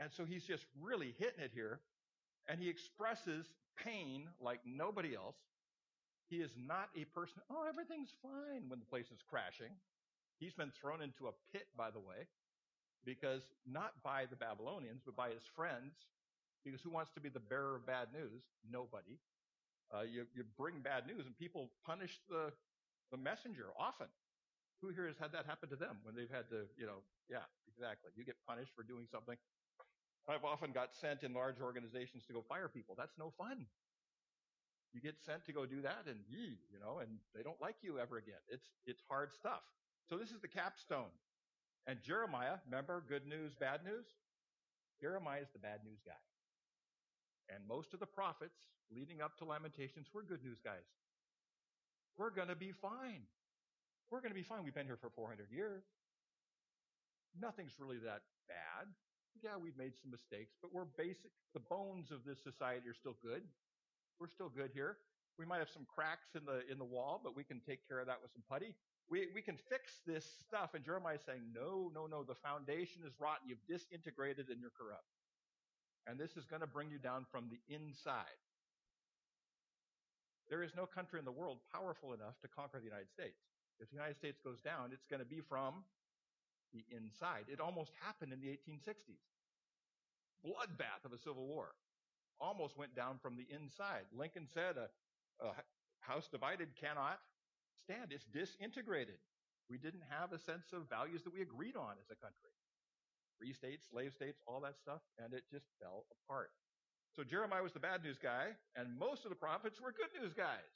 And 0.00 0.10
so 0.12 0.24
he's 0.24 0.44
just 0.44 0.66
really 0.80 1.14
hitting 1.18 1.44
it 1.44 1.52
here, 1.54 1.80
and 2.48 2.58
he 2.60 2.68
expresses 2.68 3.46
pain 3.76 4.28
like 4.40 4.60
nobody 4.66 5.14
else. 5.14 5.36
He 6.28 6.36
is 6.36 6.50
not 6.56 6.88
a 6.96 7.04
person, 7.04 7.42
oh, 7.50 7.64
everything's 7.68 8.12
fine 8.22 8.68
when 8.68 8.80
the 8.80 8.86
place 8.86 9.10
is 9.12 9.22
crashing. 9.28 9.70
He's 10.38 10.54
been 10.54 10.72
thrown 10.72 11.00
into 11.00 11.28
a 11.28 11.32
pit, 11.52 11.66
by 11.76 11.90
the 11.90 12.00
way, 12.00 12.26
because 13.04 13.42
not 13.66 13.92
by 14.02 14.26
the 14.28 14.36
Babylonians, 14.36 15.02
but 15.04 15.14
by 15.14 15.28
his 15.28 15.44
friends. 15.54 15.92
Because 16.64 16.80
who 16.80 16.90
wants 16.90 17.12
to 17.12 17.20
be 17.20 17.28
the 17.28 17.40
bearer 17.40 17.76
of 17.76 17.86
bad 17.86 18.08
news? 18.12 18.42
Nobody. 18.68 19.20
Uh, 19.94 20.00
you, 20.00 20.24
you 20.34 20.44
bring 20.56 20.80
bad 20.80 21.06
news, 21.06 21.26
and 21.26 21.36
people 21.38 21.70
punish 21.84 22.18
the, 22.28 22.50
the 23.12 23.18
messenger 23.18 23.66
often. 23.78 24.06
Who 24.82 24.90
here 24.90 25.06
has 25.06 25.16
had 25.16 25.32
that 25.32 25.46
happen 25.46 25.68
to 25.70 25.76
them 25.76 25.96
when 26.02 26.14
they've 26.14 26.30
had 26.30 26.48
to, 26.50 26.68
you 26.76 26.86
know, 26.86 27.00
yeah, 27.30 27.46
exactly. 27.68 28.10
You 28.16 28.24
get 28.24 28.36
punished 28.46 28.72
for 28.76 28.82
doing 28.82 29.06
something. 29.10 29.36
I've 30.28 30.44
often 30.44 30.72
got 30.72 30.94
sent 30.96 31.22
in 31.22 31.34
large 31.34 31.60
organizations 31.60 32.24
to 32.26 32.32
go 32.32 32.42
fire 32.42 32.68
people. 32.68 32.94
That's 32.96 33.16
no 33.18 33.32
fun. 33.36 33.66
You 34.92 35.00
get 35.00 35.16
sent 35.26 35.44
to 35.46 35.52
go 35.52 35.66
do 35.66 35.82
that 35.82 36.06
and 36.06 36.20
you 36.28 36.56
know, 36.80 36.98
and 36.98 37.18
they 37.34 37.42
don't 37.42 37.60
like 37.60 37.76
you 37.82 37.98
ever 37.98 38.16
again. 38.16 38.40
It's, 38.48 38.68
it's 38.86 39.02
hard 39.08 39.32
stuff. 39.34 39.62
So 40.08 40.16
this 40.16 40.30
is 40.30 40.40
the 40.40 40.48
capstone. 40.48 41.12
And 41.86 42.00
Jeremiah, 42.00 42.56
remember 42.64 43.02
good 43.06 43.26
news, 43.26 43.52
bad 43.54 43.84
news? 43.84 44.06
Jeremiah 45.00 45.40
is 45.40 45.52
the 45.52 45.58
bad 45.58 45.80
news 45.84 46.00
guy. 46.06 46.22
And 47.52 47.66
most 47.68 47.92
of 47.92 48.00
the 48.00 48.06
prophets 48.06 48.56
leading 48.94 49.20
up 49.20 49.36
to 49.38 49.44
Lamentations 49.44 50.08
were 50.14 50.22
good 50.22 50.42
news 50.42 50.60
guys. 50.64 50.88
We're 52.16 52.30
going 52.30 52.48
to 52.48 52.56
be 52.56 52.72
fine. 52.72 53.26
We're 54.14 54.22
going 54.22 54.30
to 54.30 54.38
be 54.38 54.46
fine. 54.46 54.62
We've 54.62 54.78
been 54.78 54.86
here 54.86 55.02
for 55.02 55.10
400 55.10 55.50
years. 55.50 55.82
Nothing's 57.34 57.74
really 57.82 57.98
that 58.06 58.22
bad. 58.46 58.86
Yeah, 59.42 59.58
we've 59.58 59.74
made 59.74 59.98
some 59.98 60.14
mistakes, 60.14 60.54
but 60.62 60.70
we're 60.70 60.86
basic. 60.86 61.34
The 61.50 61.66
bones 61.66 62.14
of 62.14 62.22
this 62.22 62.38
society 62.38 62.86
are 62.86 62.94
still 62.94 63.18
good. 63.26 63.42
We're 64.22 64.30
still 64.30 64.54
good 64.54 64.70
here. 64.70 65.02
We 65.34 65.42
might 65.42 65.58
have 65.58 65.68
some 65.68 65.82
cracks 65.90 66.38
in 66.38 66.46
the 66.46 66.62
in 66.70 66.78
the 66.78 66.86
wall, 66.86 67.18
but 67.18 67.34
we 67.34 67.42
can 67.42 67.58
take 67.66 67.82
care 67.90 67.98
of 67.98 68.06
that 68.06 68.22
with 68.22 68.30
some 68.30 68.46
putty. 68.46 68.78
We 69.10 69.34
we 69.34 69.42
can 69.42 69.58
fix 69.66 69.98
this 70.06 70.22
stuff. 70.46 70.78
And 70.78 70.86
Jeremiah 70.86 71.18
is 71.18 71.26
saying, 71.26 71.42
no, 71.50 71.90
no, 71.90 72.06
no. 72.06 72.22
The 72.22 72.38
foundation 72.38 73.02
is 73.02 73.18
rotten. 73.18 73.50
You've 73.50 73.66
disintegrated 73.66 74.46
and 74.46 74.62
you're 74.62 74.78
corrupt. 74.78 75.10
And 76.06 76.22
this 76.22 76.38
is 76.38 76.46
going 76.46 76.62
to 76.62 76.70
bring 76.70 76.86
you 76.86 77.02
down 77.02 77.26
from 77.34 77.50
the 77.50 77.58
inside. 77.66 78.38
There 80.48 80.62
is 80.62 80.70
no 80.78 80.86
country 80.86 81.18
in 81.18 81.24
the 81.24 81.34
world 81.34 81.58
powerful 81.74 82.14
enough 82.14 82.38
to 82.42 82.48
conquer 82.54 82.78
the 82.78 82.86
United 82.86 83.10
States. 83.10 83.42
If 83.80 83.90
the 83.90 83.96
United 83.96 84.16
States 84.16 84.40
goes 84.44 84.60
down, 84.60 84.90
it's 84.92 85.06
going 85.10 85.20
to 85.20 85.28
be 85.28 85.42
from 85.48 85.84
the 86.72 86.84
inside. 86.94 87.46
It 87.48 87.60
almost 87.60 87.92
happened 88.02 88.32
in 88.32 88.40
the 88.40 88.48
1860s. 88.48 89.22
bloodbath 90.44 91.04
of 91.04 91.12
a 91.12 91.18
civil 91.18 91.46
war. 91.46 91.74
Almost 92.40 92.76
went 92.76 92.94
down 92.96 93.18
from 93.22 93.36
the 93.36 93.46
inside. 93.54 94.04
Lincoln 94.12 94.46
said 94.52 94.76
a, 94.76 94.90
a 95.44 95.52
house 96.00 96.28
divided 96.30 96.68
cannot 96.80 97.20
stand. 97.84 98.12
It's 98.12 98.26
disintegrated. 98.26 99.18
We 99.70 99.78
didn't 99.78 100.04
have 100.10 100.32
a 100.32 100.38
sense 100.38 100.72
of 100.72 100.90
values 100.90 101.22
that 101.24 101.32
we 101.34 101.42
agreed 101.42 101.76
on 101.76 101.96
as 102.02 102.10
a 102.10 102.18
country. 102.20 102.52
Free 103.38 103.52
states, 103.54 103.86
slave 103.90 104.12
states, 104.14 104.40
all 104.46 104.60
that 104.62 104.76
stuff, 104.78 105.00
and 105.18 105.34
it 105.34 105.44
just 105.50 105.66
fell 105.80 106.06
apart. 106.12 106.50
So 107.16 107.24
Jeremiah 107.24 107.62
was 107.62 107.72
the 107.72 107.80
bad 107.80 108.04
news 108.04 108.18
guy, 108.22 108.54
and 108.76 108.98
most 108.98 109.24
of 109.24 109.30
the 109.30 109.36
prophets 109.38 109.80
were 109.80 109.92
good 109.92 110.10
news 110.20 110.34
guys. 110.34 110.70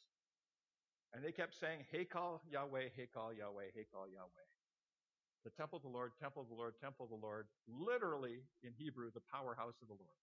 And 1.15 1.25
they 1.25 1.33
kept 1.33 1.59
saying, 1.59 1.85
Haykal 1.93 2.41
Yahweh, 2.51 2.93
Haykal 2.93 3.33
Yahweh, 3.33 3.73
Haykal 3.73 4.13
Yahweh. 4.13 4.47
The 5.45 5.51
temple 5.51 5.79
of 5.79 5.83
the 5.83 5.89
Lord, 5.89 6.13
temple 6.21 6.43
of 6.43 6.49
the 6.49 6.55
Lord, 6.55 6.75
temple 6.81 7.09
of 7.09 7.11
the 7.11 7.23
Lord, 7.25 7.47
literally 7.67 8.45
in 8.63 8.73
Hebrew, 8.77 9.11
the 9.15 9.25
powerhouse 9.33 9.81
of 9.81 9.89
the 9.89 9.97
Lord. 9.97 10.19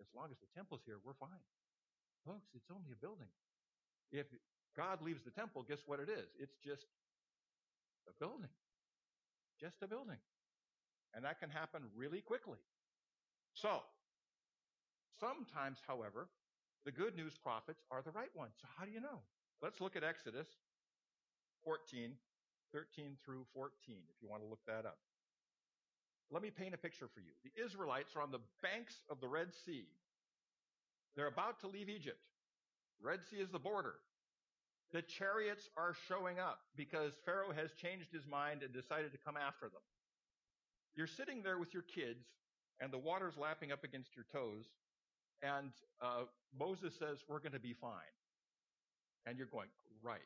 As 0.00 0.06
long 0.16 0.28
as 0.30 0.38
the 0.40 0.48
temple's 0.56 0.80
here, 0.86 0.96
we're 1.04 1.18
fine. 1.20 1.44
Folks, 2.24 2.48
it's 2.54 2.70
only 2.72 2.90
a 2.92 2.96
building. 2.96 3.28
If 4.10 4.26
God 4.76 5.02
leaves 5.02 5.22
the 5.22 5.30
temple, 5.30 5.62
guess 5.68 5.84
what 5.86 6.00
it 6.00 6.08
is? 6.08 6.26
It's 6.40 6.56
just 6.64 6.86
a 8.08 8.14
building. 8.18 8.50
Just 9.60 9.82
a 9.82 9.88
building. 9.88 10.18
And 11.14 11.24
that 11.24 11.38
can 11.38 11.50
happen 11.50 11.82
really 11.94 12.20
quickly. 12.20 12.58
So, 13.52 13.82
sometimes, 15.20 15.78
however, 15.86 16.28
the 16.84 16.92
good 16.92 17.16
news 17.16 17.34
prophets 17.36 17.82
are 17.90 18.02
the 18.02 18.10
right 18.10 18.34
ones. 18.34 18.52
So 18.60 18.66
how 18.76 18.84
do 18.84 18.90
you 18.90 19.00
know? 19.00 19.20
Let's 19.64 19.80
look 19.80 19.96
at 19.96 20.04
Exodus 20.04 20.46
14, 21.64 22.12
13 22.70 23.16
through 23.24 23.46
14, 23.54 23.70
if 23.88 24.20
you 24.20 24.28
want 24.28 24.42
to 24.42 24.48
look 24.48 24.60
that 24.66 24.84
up. 24.84 24.98
Let 26.30 26.42
me 26.42 26.50
paint 26.50 26.74
a 26.74 26.76
picture 26.76 27.08
for 27.08 27.20
you. 27.20 27.32
The 27.42 27.64
Israelites 27.64 28.14
are 28.14 28.20
on 28.20 28.30
the 28.30 28.44
banks 28.62 28.92
of 29.08 29.22
the 29.22 29.26
Red 29.26 29.54
Sea. 29.64 29.86
They're 31.16 31.28
about 31.28 31.60
to 31.60 31.66
leave 31.66 31.88
Egypt. 31.88 32.20
Red 33.00 33.20
Sea 33.24 33.38
is 33.38 33.48
the 33.48 33.58
border. 33.58 33.94
The 34.92 35.00
chariots 35.00 35.70
are 35.78 35.94
showing 36.08 36.38
up 36.38 36.58
because 36.76 37.14
Pharaoh 37.24 37.54
has 37.56 37.72
changed 37.72 38.12
his 38.12 38.26
mind 38.26 38.62
and 38.62 38.70
decided 38.70 39.12
to 39.12 39.18
come 39.24 39.38
after 39.38 39.70
them. 39.70 39.82
You're 40.94 41.06
sitting 41.06 41.42
there 41.42 41.58
with 41.58 41.72
your 41.72 41.84
kids, 41.84 42.26
and 42.80 42.92
the 42.92 42.98
water's 42.98 43.38
lapping 43.38 43.72
up 43.72 43.82
against 43.82 44.14
your 44.14 44.26
toes, 44.30 44.66
and 45.42 45.70
uh, 46.02 46.24
Moses 46.52 46.94
says, 46.98 47.24
We're 47.30 47.40
going 47.40 47.52
to 47.52 47.58
be 47.58 47.72
fine. 47.72 48.12
And 49.26 49.38
you're 49.38 49.50
going, 49.50 49.68
Right. 50.02 50.24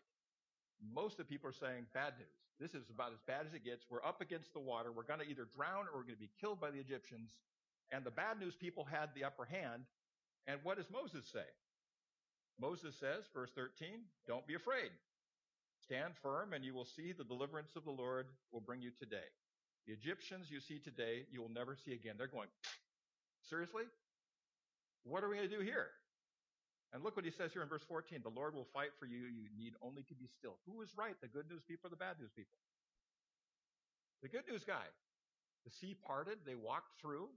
Most 0.95 1.19
of 1.19 1.27
the 1.27 1.31
people 1.31 1.51
are 1.51 1.53
saying, 1.53 1.87
Bad 1.95 2.15
news. 2.19 2.39
This 2.59 2.75
is 2.75 2.91
about 2.91 3.13
as 3.13 3.23
bad 3.27 3.47
as 3.47 3.55
it 3.55 3.65
gets. 3.65 3.87
We're 3.89 4.03
up 4.03 4.21
against 4.21 4.53
the 4.53 4.59
water. 4.59 4.91
We're 4.91 5.07
going 5.07 5.21
to 5.21 5.29
either 5.29 5.47
drown 5.55 5.87
or 5.87 6.03
we're 6.03 6.11
going 6.11 6.19
to 6.19 6.27
be 6.27 6.35
killed 6.41 6.61
by 6.61 6.71
the 6.71 6.79
Egyptians. 6.79 7.31
And 7.93 8.05
the 8.05 8.11
bad 8.11 8.41
news 8.41 8.55
people 8.59 8.85
had 8.85 9.11
the 9.15 9.25
upper 9.25 9.45
hand. 9.45 9.87
And 10.47 10.59
what 10.65 10.77
does 10.77 10.91
Moses 10.91 11.25
say? 11.31 11.47
Moses 12.61 12.97
says, 12.99 13.31
verse 13.33 13.51
13, 13.55 14.03
Don't 14.27 14.47
be 14.47 14.55
afraid. 14.55 14.91
Stand 15.79 16.15
firm, 16.21 16.53
and 16.53 16.65
you 16.65 16.75
will 16.75 16.85
see 16.85 17.13
the 17.13 17.23
deliverance 17.23 17.77
of 17.77 17.85
the 17.85 17.95
Lord 17.95 18.27
will 18.53 18.61
bring 18.61 18.83
you 18.83 18.91
today. 18.91 19.31
The 19.87 19.93
Egyptians 19.93 20.51
you 20.51 20.59
see 20.59 20.79
today, 20.79 21.23
you 21.31 21.41
will 21.41 21.55
never 21.55 21.77
see 21.77 21.93
again. 21.93 22.17
They're 22.19 22.27
going, 22.27 22.49
Seriously? 23.49 23.85
What 25.05 25.23
are 25.23 25.29
we 25.29 25.37
going 25.37 25.49
to 25.49 25.57
do 25.57 25.63
here? 25.63 25.87
And 26.93 27.05
look 27.05 27.17
what 27.17 27.25
he 27.25 27.31
says 27.31 27.53
here 27.53 27.63
in 27.63 27.69
verse 27.69 27.85
14. 27.85 28.21
The 28.23 28.33
Lord 28.33 28.55
will 28.55 28.69
fight 28.73 28.97
for 28.99 29.05
you. 29.05 29.29
You 29.29 29.53
need 29.57 29.75
only 29.83 30.03
to 30.09 30.15
be 30.15 30.27
still. 30.27 30.57
Who 30.65 30.81
is 30.81 30.97
right? 30.97 31.15
The 31.21 31.29
good 31.29 31.49
news 31.49 31.61
people 31.69 31.89
or 31.89 31.93
the 31.93 32.01
bad 32.01 32.17
news 32.19 32.33
people? 32.33 32.57
The 34.23 34.29
good 34.29 34.49
news 34.49 34.65
guy. 34.65 34.89
The 35.69 35.71
sea 35.71 35.95
parted. 35.95 36.39
They 36.47 36.57
walked 36.57 36.97
through 37.01 37.29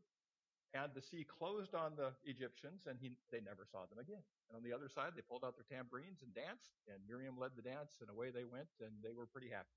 and 0.72 0.88
the 0.96 1.04
sea 1.04 1.28
closed 1.28 1.76
on 1.76 2.00
the 2.00 2.16
Egyptians 2.24 2.88
and 2.88 2.96
he, 2.96 3.12
they 3.28 3.44
never 3.44 3.68
saw 3.68 3.84
them 3.92 4.00
again. 4.00 4.24
And 4.48 4.56
on 4.56 4.64
the 4.64 4.72
other 4.72 4.88
side, 4.88 5.12
they 5.20 5.22
pulled 5.22 5.44
out 5.44 5.60
their 5.60 5.68
tambourines 5.68 6.24
and 6.24 6.32
danced 6.32 6.80
and 6.88 7.04
Miriam 7.04 7.36
led 7.36 7.52
the 7.60 7.66
dance 7.66 8.00
and 8.00 8.08
away 8.08 8.32
they 8.32 8.48
went 8.48 8.72
and 8.80 8.96
they 9.04 9.12
were 9.12 9.28
pretty 9.28 9.52
happy. 9.52 9.76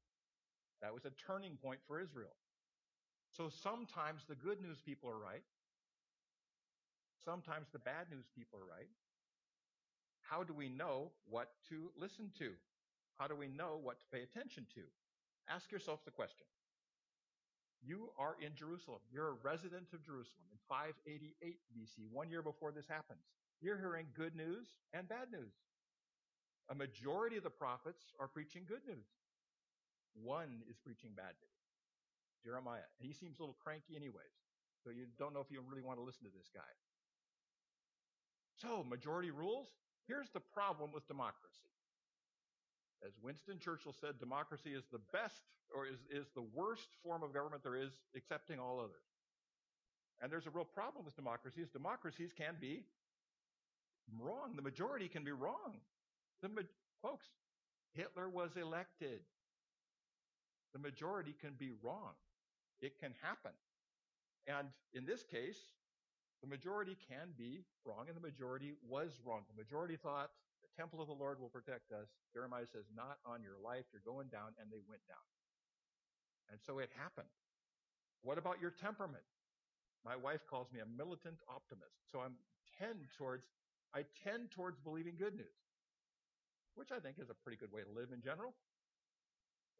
That 0.83 0.95
was 0.95 1.03
a 1.03 1.11
turning 1.19 1.59
point 1.59 1.83
for 1.91 1.99
Israel. 1.99 2.39
So 3.35 3.51
sometimes 3.51 4.23
the 4.31 4.39
good 4.39 4.63
news 4.63 4.79
people 4.79 5.11
are 5.11 5.19
right. 5.19 5.43
Sometimes 7.27 7.67
the 7.73 7.83
bad 7.83 8.07
news 8.07 8.31
people 8.31 8.63
are 8.63 8.69
right. 8.69 8.91
How 10.29 10.43
do 10.43 10.55
we 10.55 10.69
know 10.69 11.13
what 11.29 11.51
to 11.69 11.91
listen 12.01 12.31
to? 12.39 12.51
How 13.17 13.29
do 13.29 13.37
we 13.37 13.49
know 13.49 13.79
what 13.83 14.01
to 14.01 14.07
pay 14.13 14.23
attention 14.23 14.67
to? 14.75 14.83
Ask 15.49 15.71
yourself 15.71 16.05
the 16.05 16.11
question. 16.11 16.47
You 17.85 18.09
are 18.19 18.37
in 18.41 18.57
Jerusalem. 18.57 19.01
You're 19.13 19.29
a 19.29 19.43
resident 19.45 19.93
of 19.93 20.03
Jerusalem 20.03 20.49
in 20.51 20.59
588 20.69 21.61
BC, 21.77 22.09
one 22.11 22.31
year 22.31 22.41
before 22.41 22.73
this 22.73 22.89
happens. 22.89 23.21
You're 23.61 23.77
hearing 23.77 24.07
good 24.17 24.35
news 24.35 24.67
and 24.93 25.07
bad 25.07 25.31
news. 25.31 25.53
A 26.71 26.75
majority 26.75 27.37
of 27.37 27.45
the 27.45 27.53
prophets 27.53 28.17
are 28.19 28.27
preaching 28.27 28.65
good 28.67 28.81
news. 28.89 29.05
One 30.17 30.65
is 30.69 30.79
preaching 30.81 31.11
bad 31.15 31.37
news. 31.37 31.61
Jeremiah. 32.43 32.89
And 32.99 33.07
he 33.07 33.13
seems 33.13 33.39
a 33.39 33.43
little 33.43 33.57
cranky 33.63 33.97
anyways. 33.97 34.37
So 34.83 34.91
you 34.91 35.05
don't 35.19 35.35
know 35.35 35.41
if 35.41 35.51
you 35.51 35.61
really 35.69 35.83
want 35.83 35.99
to 35.99 36.05
listen 36.05 36.25
to 36.25 36.33
this 36.33 36.49
guy. 36.53 36.73
So, 38.57 38.85
majority 38.85 39.31
rules. 39.31 39.69
Here's 40.07 40.31
the 40.31 40.41
problem 40.41 40.91
with 40.93 41.07
democracy. 41.09 41.71
As 43.07 43.13
Winston 43.23 43.59
Churchill 43.59 43.95
said, 44.01 44.19
democracy 44.19 44.71
is 44.71 44.85
the 44.91 45.01
best 45.13 45.43
or 45.75 45.87
is, 45.87 45.99
is 46.11 46.27
the 46.35 46.45
worst 46.55 46.89
form 47.03 47.23
of 47.23 47.33
government 47.35 47.63
there 47.63 47.77
is, 47.77 47.91
excepting 48.15 48.59
all 48.59 48.81
others. 48.81 49.05
And 50.23 50.31
there's 50.31 50.47
a 50.47 50.51
real 50.51 50.65
problem 50.65 51.05
with 51.05 51.17
democracies. 51.17 51.69
Democracies 51.73 52.33
can 52.33 52.55
be 52.61 52.85
wrong. 54.21 54.57
The 54.57 54.63
majority 54.63 55.09
can 55.09 55.25
be 55.25 55.33
wrong. 55.33 55.81
The 56.43 56.49
ma- 56.49 56.63
folks, 57.03 57.27
Hitler 57.93 58.29
was 58.29 58.51
elected. 58.57 59.21
The 60.73 60.79
majority 60.79 61.35
can 61.41 61.53
be 61.59 61.73
wrong. 61.83 62.13
It 62.81 62.99
can 63.01 63.13
happen. 63.23 63.53
And 64.47 64.69
in 64.93 65.05
this 65.07 65.23
case, 65.23 65.59
the 66.43 66.49
majority 66.49 66.97
can 67.09 67.33
be 67.37 67.65
wrong, 67.85 68.07
and 68.09 68.17
the 68.17 68.25
majority 68.25 68.75
was 68.87 69.21
wrong. 69.25 69.43
The 69.49 69.61
majority 69.61 69.97
thought 69.97 70.31
the 70.63 70.73
temple 70.77 71.01
of 71.01 71.09
the 71.09 71.17
Lord 71.17 71.41
will 71.41 71.49
protect 71.49 71.93
us. 71.93 72.09
Jeremiah 72.33 72.67
says, 72.69 72.85
Not 72.95 73.19
on 73.25 73.43
your 73.43 73.57
life. 73.63 73.85
You're 73.93 74.05
going 74.05 74.29
down, 74.29 74.53
and 74.61 74.69
they 74.69 74.83
went 74.89 75.05
down. 75.09 75.25
And 76.51 76.61
so 76.61 76.79
it 76.79 76.91
happened. 76.99 77.31
What 78.23 78.37
about 78.37 78.61
your 78.61 78.73
temperament? 78.73 79.25
My 80.05 80.17
wife 80.17 80.45
calls 80.49 80.69
me 80.73 80.81
a 80.81 80.89
militant 80.89 81.41
optimist. 81.49 81.97
So 82.13 82.21
I'm 82.21 82.37
tend 82.79 83.09
towards 83.17 83.45
I 83.95 84.03
tend 84.27 84.51
towards 84.51 84.83
believing 84.83 85.15
good 85.15 85.39
news, 85.39 85.59
which 86.75 86.91
I 86.91 86.99
think 86.99 87.23
is 87.23 87.31
a 87.31 87.39
pretty 87.47 87.57
good 87.57 87.71
way 87.71 87.87
to 87.87 87.93
live 87.95 88.11
in 88.11 88.21
general. 88.21 88.53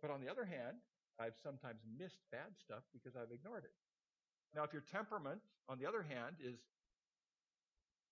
But 0.01 0.15
on 0.15 0.23
the 0.23 0.31
other 0.31 0.47
hand, 0.47 0.79
I've 1.19 1.35
sometimes 1.43 1.83
missed 1.99 2.23
bad 2.31 2.55
stuff 2.55 2.87
because 2.95 3.19
I've 3.19 3.35
ignored 3.35 3.67
it. 3.67 3.75
Now, 4.55 4.63
if 4.63 4.73
your 4.73 4.85
temperament, 4.91 5.41
on 5.69 5.79
the 5.79 5.87
other 5.87 6.03
hand, 6.03 6.37
is 6.43 6.55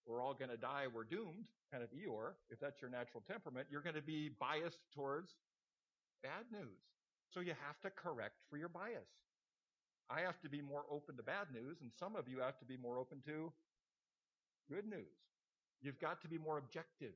we're 0.06 0.20
all 0.20 0.34
going 0.34 0.50
to 0.50 0.56
die, 0.56 0.87
we're 0.92 1.04
doomed, 1.04 1.46
kind 1.70 1.82
of 1.82 1.90
Eeyore, 1.90 2.34
if 2.50 2.58
that's 2.58 2.82
your 2.82 2.90
natural 2.90 3.22
temperament, 3.26 3.68
you're 3.70 3.82
going 3.82 3.94
to 3.94 4.02
be 4.02 4.30
biased 4.40 4.80
towards 4.94 5.30
bad 6.22 6.50
news. 6.50 6.82
So 7.30 7.40
you 7.40 7.54
have 7.66 7.80
to 7.82 7.90
correct 7.90 8.42
for 8.50 8.56
your 8.56 8.68
bias. 8.68 9.08
I 10.11 10.20
have 10.20 10.40
to 10.42 10.50
be 10.50 10.61
more 10.61 10.84
open 10.90 11.16
to 11.16 11.22
bad 11.22 11.46
news, 11.54 11.78
and 11.80 11.90
some 11.99 12.16
of 12.16 12.28
you 12.28 12.40
have 12.40 12.58
to 12.58 12.66
be 12.66 12.76
more 12.76 12.99
open 12.99 13.22
to 13.26 13.52
good 14.68 14.84
news. 14.84 15.16
You've 15.80 16.00
got 16.00 16.20
to 16.22 16.28
be 16.28 16.38
more 16.38 16.58
objective. 16.58 17.14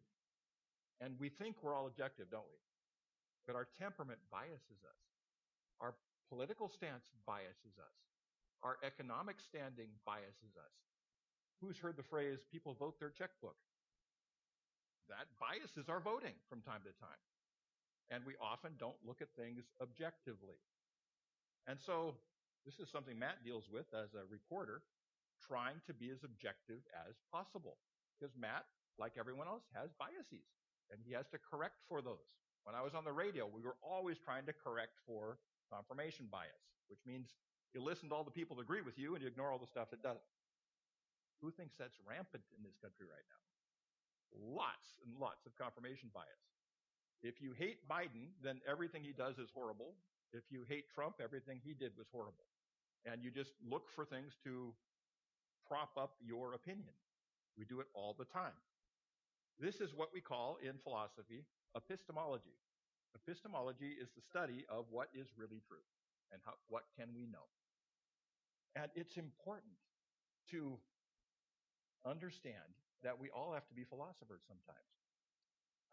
And 1.01 1.15
we 1.21 1.29
think 1.29 1.57
we're 1.63 1.75
all 1.75 1.87
objective, 1.87 2.31
don't 2.31 2.49
we? 2.49 2.63
But 3.47 3.55
our 3.55 3.69
temperament 3.79 4.19
biases 4.31 4.81
us. 4.87 5.03
Our 5.81 5.95
political 6.31 6.69
stance 6.69 7.05
biases 7.27 7.77
us. 7.79 8.06
Our 8.63 8.79
economic 8.85 9.37
standing 9.41 9.89
biases 10.05 10.57
us. 10.57 10.75
Who's 11.61 11.79
heard 11.79 11.97
the 11.97 12.07
phrase, 12.07 12.39
people 12.53 12.77
vote 12.79 13.01
their 13.01 13.11
checkbook? 13.11 13.57
That 15.09 15.31
biases 15.41 15.89
our 15.89 16.01
voting 16.01 16.35
from 16.49 16.61
time 16.63 16.83
to 16.85 16.93
time. 17.01 17.23
And 18.11 18.25
we 18.25 18.35
often 18.39 18.73
don't 18.79 18.99
look 19.07 19.23
at 19.23 19.29
things 19.35 19.65
objectively. 19.83 20.59
And 21.67 21.79
so, 21.81 22.15
this 22.65 22.79
is 22.79 22.91
something 22.91 23.19
Matt 23.19 23.43
deals 23.45 23.67
with 23.71 23.87
as 23.95 24.15
a 24.15 24.27
reporter, 24.31 24.83
trying 25.43 25.79
to 25.87 25.95
be 25.95 26.11
as 26.11 26.23
objective 26.23 26.83
as 27.07 27.15
possible. 27.31 27.79
Because 28.15 28.35
Matt, 28.39 28.67
like 28.99 29.15
everyone 29.19 29.47
else, 29.47 29.63
has 29.75 29.91
biases, 29.99 30.47
and 30.91 30.99
he 31.03 31.15
has 31.15 31.27
to 31.31 31.39
correct 31.39 31.83
for 31.89 32.03
those. 32.03 32.27
When 32.67 32.75
I 32.75 32.83
was 32.83 32.95
on 32.95 33.05
the 33.07 33.15
radio, 33.15 33.47
we 33.47 33.63
were 33.63 33.79
always 33.83 34.19
trying 34.19 34.47
to 34.47 34.55
correct 34.55 34.99
for 35.07 35.39
confirmation 35.71 36.27
bias, 36.31 36.67
which 36.89 36.99
means 37.07 37.35
you 37.77 37.85
listen 37.85 38.09
to 38.09 38.17
all 38.17 38.25
the 38.25 38.33
people 38.33 38.57
that 38.57 38.65
agree 38.65 38.81
with 38.81 38.97
you 38.97 39.13
and 39.13 39.21
you 39.21 39.29
ignore 39.29 39.53
all 39.53 39.61
the 39.61 39.69
stuff 39.69 39.93
that 39.93 40.01
doesn't. 40.01 40.25
Who 41.45 41.53
thinks 41.53 41.77
that's 41.77 42.01
rampant 42.09 42.49
in 42.57 42.65
this 42.65 42.81
country 42.81 43.05
right 43.05 43.29
now? 43.29 44.57
Lots 44.57 44.97
and 45.05 45.13
lots 45.21 45.45
of 45.45 45.53
confirmation 45.61 46.09
bias. 46.17 46.49
If 47.21 47.45
you 47.45 47.53
hate 47.53 47.85
Biden, 47.85 48.33
then 48.41 48.65
everything 48.65 49.05
he 49.05 49.13
does 49.13 49.37
is 49.37 49.53
horrible. 49.53 49.93
If 50.33 50.49
you 50.49 50.65
hate 50.65 50.89
Trump, 50.89 51.21
everything 51.21 51.61
he 51.61 51.77
did 51.77 51.93
was 52.01 52.09
horrible. 52.09 52.49
And 53.05 53.21
you 53.21 53.29
just 53.31 53.53
look 53.61 53.93
for 53.93 54.09
things 54.09 54.33
to 54.49 54.73
prop 55.69 55.93
up 56.01 56.17
your 56.25 56.55
opinion. 56.57 56.97
We 57.61 57.69
do 57.69 57.81
it 57.81 57.93
all 57.93 58.17
the 58.17 58.25
time. 58.25 58.57
This 59.61 59.85
is 59.85 59.93
what 59.93 60.17
we 60.17 60.21
call 60.25 60.57
in 60.65 60.81
philosophy 60.81 61.45
epistemology. 61.77 62.57
Epistemology 63.13 64.01
is 64.01 64.09
the 64.17 64.25
study 64.25 64.65
of 64.69 64.89
what 64.89 65.09
is 65.13 65.29
really 65.37 65.61
true 65.69 65.85
and 66.33 66.41
how, 66.45 66.53
what 66.69 66.85
can 66.97 67.09
we 67.15 67.29
know. 67.29 67.45
And 68.77 68.93
it's 68.93 69.17
important 69.17 69.73
to 70.53 70.77
understand 72.05 72.77
that 73.01 73.17
we 73.17 73.33
all 73.33 73.57
have 73.57 73.65
to 73.73 73.75
be 73.75 73.89
philosophers 73.89 74.45
sometimes. 74.45 74.93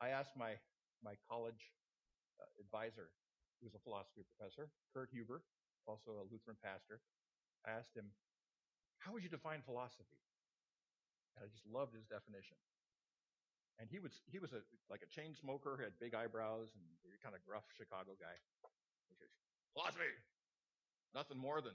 I 0.04 0.12
asked 0.12 0.36
my, 0.36 0.60
my 1.00 1.16
college 1.32 1.72
uh, 2.44 2.46
advisor, 2.60 3.08
who's 3.63 3.72
a 3.72 3.80
philosophy 3.80 4.28
professor, 4.36 4.68
Kurt 4.92 5.08
Huber, 5.16 5.40
also 5.88 6.20
a 6.20 6.28
Lutheran 6.28 6.60
pastor. 6.60 7.00
I 7.63 7.72
asked 7.72 7.96
him, 7.96 8.12
How 9.00 9.16
would 9.16 9.24
you 9.24 9.32
define 9.32 9.63
philosophy? 9.63 10.20
And 11.40 11.48
I 11.48 11.48
just 11.48 11.63
loved 11.63 11.96
his 11.96 12.04
definition. 12.04 12.60
And 13.80 13.88
he 13.88 13.98
was 14.04 14.12
he 14.30 14.38
was 14.38 14.52
a 14.52 14.62
like 14.92 15.02
a 15.02 15.10
chain 15.10 15.34
smoker, 15.34 15.80
had 15.82 15.98
big 15.98 16.13
eyebrows, 16.13 16.70
and 16.78 16.86
kind 17.24 17.34
of 17.34 17.42
gruff 17.48 17.63
Chicago 17.74 18.13
guy. 18.20 18.36
He 19.08 19.16
says, 19.16 19.32
Philosophy, 19.72 20.12
nothing 21.16 21.40
more 21.40 21.63
than 21.63 21.74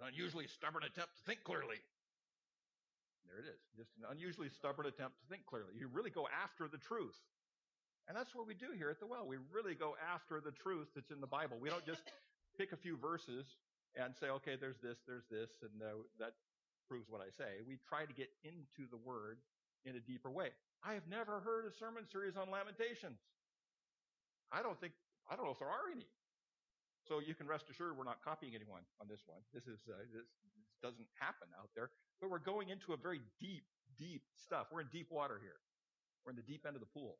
an 0.00 0.08
unusually 0.12 0.46
stubborn 0.46 0.84
attempt 0.84 1.16
to 1.16 1.22
think 1.24 1.44
clearly. 1.44 1.80
There 3.26 3.42
it 3.42 3.48
is, 3.50 3.60
just 3.76 3.90
an 3.98 4.06
unusually 4.10 4.48
stubborn 4.48 4.86
attempt 4.86 5.18
to 5.20 5.26
think 5.26 5.46
clearly. 5.46 5.74
You 5.74 5.88
really 5.88 6.10
go 6.10 6.28
after 6.30 6.68
the 6.68 6.78
truth. 6.78 7.18
And 8.06 8.14
that's 8.14 8.34
what 8.34 8.46
we 8.46 8.54
do 8.54 8.70
here 8.70 8.88
at 8.88 9.00
the 9.00 9.06
well. 9.06 9.26
We 9.26 9.36
really 9.50 9.74
go 9.74 9.98
after 9.98 10.40
the 10.40 10.54
truth 10.54 10.94
that's 10.94 11.10
in 11.10 11.20
the 11.20 11.26
Bible. 11.26 11.58
We 11.58 11.68
don't 11.68 11.84
just 11.84 12.02
pick 12.58 12.70
a 12.70 12.78
few 12.78 12.96
verses 12.96 13.58
and 13.98 14.14
say, 14.14 14.30
okay, 14.40 14.54
there's 14.54 14.78
this, 14.78 15.02
there's 15.08 15.26
this, 15.26 15.50
and 15.62 15.82
uh, 15.82 16.06
that 16.20 16.38
proves 16.86 17.10
what 17.10 17.20
I 17.20 17.34
say. 17.34 17.66
We 17.66 17.78
try 17.82 18.06
to 18.06 18.14
get 18.14 18.30
into 18.44 18.86
the 18.90 18.96
Word 18.96 19.38
in 19.84 19.96
a 19.96 20.02
deeper 20.02 20.30
way. 20.30 20.54
I 20.84 20.94
have 20.94 21.08
never 21.10 21.40
heard 21.40 21.66
a 21.66 21.72
sermon 21.74 22.06
series 22.06 22.36
on 22.36 22.50
Lamentations. 22.50 23.18
I 24.52 24.62
don't 24.62 24.78
think, 24.78 24.92
I 25.26 25.34
don't 25.34 25.46
know 25.46 25.52
if 25.52 25.58
there 25.58 25.72
are 25.72 25.90
any. 25.90 26.06
So 27.06 27.22
you 27.22 27.34
can 27.34 27.46
rest 27.46 27.70
assured 27.70 27.96
we're 27.96 28.04
not 28.04 28.18
copying 28.22 28.54
anyone 28.54 28.82
on 29.00 29.06
this 29.06 29.22
one. 29.26 29.38
This 29.54 29.70
is 29.70 29.78
uh, 29.86 30.02
this, 30.10 30.26
this 30.58 30.66
doesn't 30.82 31.06
happen 31.14 31.46
out 31.54 31.70
there. 31.74 31.90
But 32.20 32.30
we're 32.30 32.42
going 32.42 32.70
into 32.70 32.92
a 32.92 32.98
very 32.98 33.22
deep, 33.38 33.64
deep 33.96 34.22
stuff. 34.34 34.74
We're 34.74 34.82
in 34.82 34.90
deep 34.90 35.10
water 35.10 35.38
here. 35.40 35.62
We're 36.24 36.34
in 36.34 36.36
the 36.36 36.42
deep 36.46 36.66
end 36.66 36.74
of 36.74 36.82
the 36.82 36.90
pool. 36.90 37.18